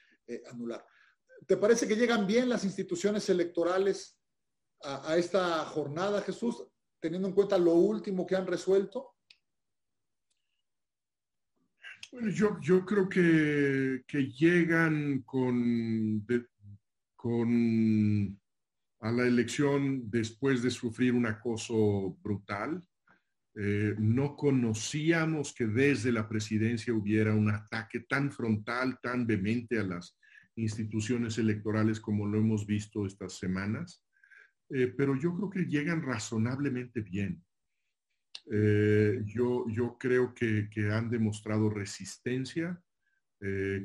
[0.50, 0.86] anular.
[1.46, 4.18] ¿Te parece que llegan bien las instituciones electorales
[4.82, 6.66] a, esta jornada, Jesús,
[7.00, 9.14] teniendo en cuenta lo último que han resuelto?
[12.12, 16.24] Bueno, yo, yo creo que, que llegan con,
[17.16, 18.40] con
[19.00, 22.82] a la elección después de sufrir un acoso brutal.
[23.54, 29.84] Eh, no conocíamos que desde la presidencia hubiera un ataque tan frontal, tan vehemente a
[29.84, 30.16] las
[30.56, 34.04] instituciones electorales como lo hemos visto estas semanas,
[34.70, 37.42] eh, pero yo creo que llegan razonablemente bien.
[38.50, 42.80] Eh, yo, yo creo que, que, han demostrado resistencia,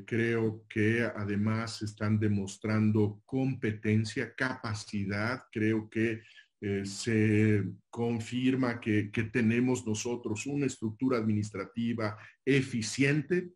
[0.05, 6.21] creo que además están demostrando competencia, capacidad, creo que
[6.61, 13.53] eh, se confirma que, tenemos nosotros una estructura administrativa eficiente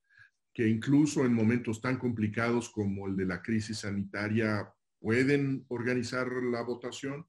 [0.53, 6.61] que incluso en momentos tan complicados como el de la crisis sanitaria pueden organizar la
[6.61, 7.25] votación.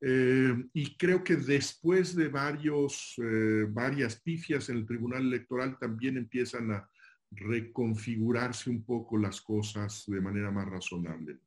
[0.00, 6.16] Eh, y creo que después de varios, eh, varias pifias en el Tribunal Electoral también
[6.16, 6.90] empiezan a
[7.30, 11.38] reconfigurarse un poco las cosas de manera más razonable.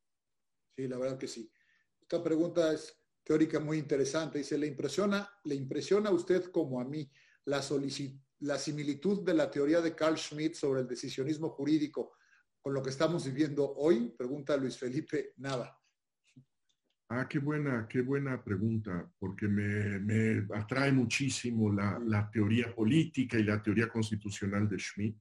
[0.75, 1.51] Sí, la verdad que sí.
[2.01, 4.39] Esta pregunta es, teórica muy interesante.
[4.39, 7.09] Dice, ¿le impresiona, ¿le impresiona a usted como a mí
[7.45, 7.61] la,
[8.45, 12.13] la similitud de la teoría de Carl Schmitt sobre el decisionismo jurídico
[12.61, 14.13] con lo que estamos viviendo hoy?
[14.17, 15.77] Pregunta Luis Felipe Nava.
[17.09, 23.61] Ah, qué buena, qué buena pregunta, porque me, atrae muchísimo la, teoría política y la
[23.61, 25.17] teoría constitucional de Schmitt.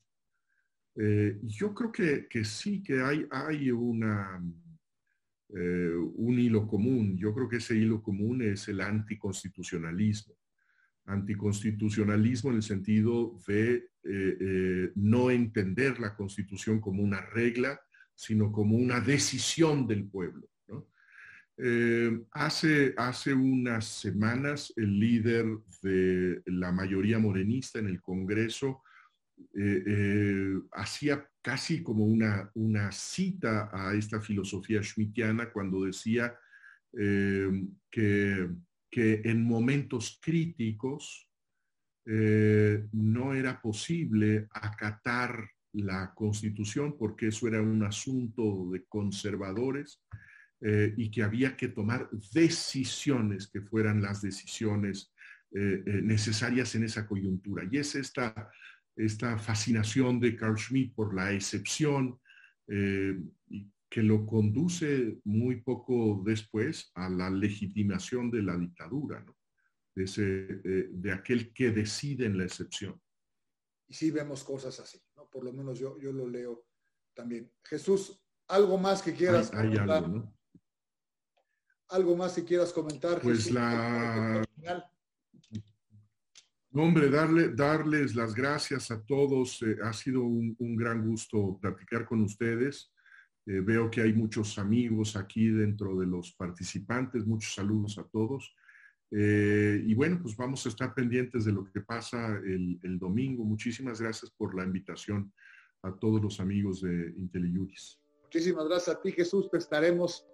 [0.97, 4.43] Eh, yo creo que, que, sí, que hay, hay una,
[5.51, 7.17] eh, un hilo común.
[7.19, 10.35] Yo creo que ese hilo común es el anticonstitucionalismo.
[11.07, 17.81] Anticonstitucionalismo en el sentido de eh, eh, no entender la constitución como una regla,
[18.15, 20.49] sino como una decisión del pueblo.
[22.33, 25.47] hace, hace unas semanas el líder
[25.83, 28.83] de la mayoría morenista en el Congreso
[30.73, 36.35] hacía casi como una, una cita a esta filosofía schmittiana cuando decía
[36.99, 38.49] eh, que,
[38.95, 41.29] que, en momentos críticos
[42.07, 50.03] eh, no era posible acatar la constitución porque eso era un asunto de conservadores
[50.61, 55.11] eh, y que había que tomar decisiones que fueran las decisiones
[55.57, 57.63] necesarias en esa coyuntura.
[57.71, 58.51] Y es esta
[58.97, 62.19] esta fascinación de Carl Schmitt por la excepción,
[62.69, 63.19] eh,
[63.95, 69.25] que lo conduce muy poco después a la legitimación de la dictadura,
[69.95, 70.05] de,
[70.65, 73.01] eh, de aquel que decide en la excepción.
[73.87, 75.31] Y sí vemos cosas así, ¿no?
[75.31, 76.67] por lo menos yo, yo lo leo
[77.15, 77.53] también.
[77.63, 80.11] Jesús, ¿algo más que quieras comentar?
[81.87, 83.21] algo, más que quieras comentar?
[83.21, 84.45] Pues la...
[86.73, 89.63] Hombre, darle, darles las gracias a todos.
[89.63, 92.93] Eh, ha sido un, gran gusto platicar con ustedes.
[93.47, 97.27] Eh, veo que hay muchos amigos aquí dentro de los participantes.
[97.27, 98.55] Muchos saludos a todos.
[99.11, 103.45] Eh, y bueno, pues vamos a estar pendientes de lo que pasa el, domingo.
[103.45, 105.33] Muchísimas gracias por la invitación
[105.83, 108.01] a todos los amigos de IntelliJuris.
[108.23, 109.51] Muchísimas gracias a ti, Jesús.
[109.51, 110.27] Te estaremos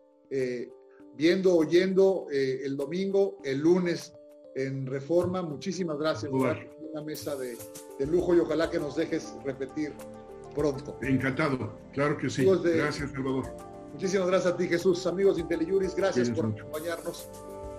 [1.16, 4.14] viendo, oyendo el domingo, el lunes
[4.54, 5.42] en Reforma.
[5.42, 6.32] Muchísimas gracias.
[6.32, 7.56] Una mesa de,
[8.06, 9.92] lujo y ojalá que nos dejes repetir
[10.54, 10.98] pronto.
[11.02, 12.44] Encantado, claro que sí.
[12.44, 13.44] gracias, Salvador.
[13.92, 15.06] Muchísimas gracias a ti, Jesús.
[15.06, 17.28] Amigos de IntelliJuris, gracias por acompañarnos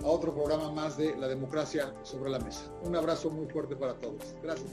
[0.02, 2.70] a otro programa más de La Democracia sobre la Mesa.
[2.82, 4.34] Un abrazo muy fuerte para todos.
[4.42, 4.70] Gracias.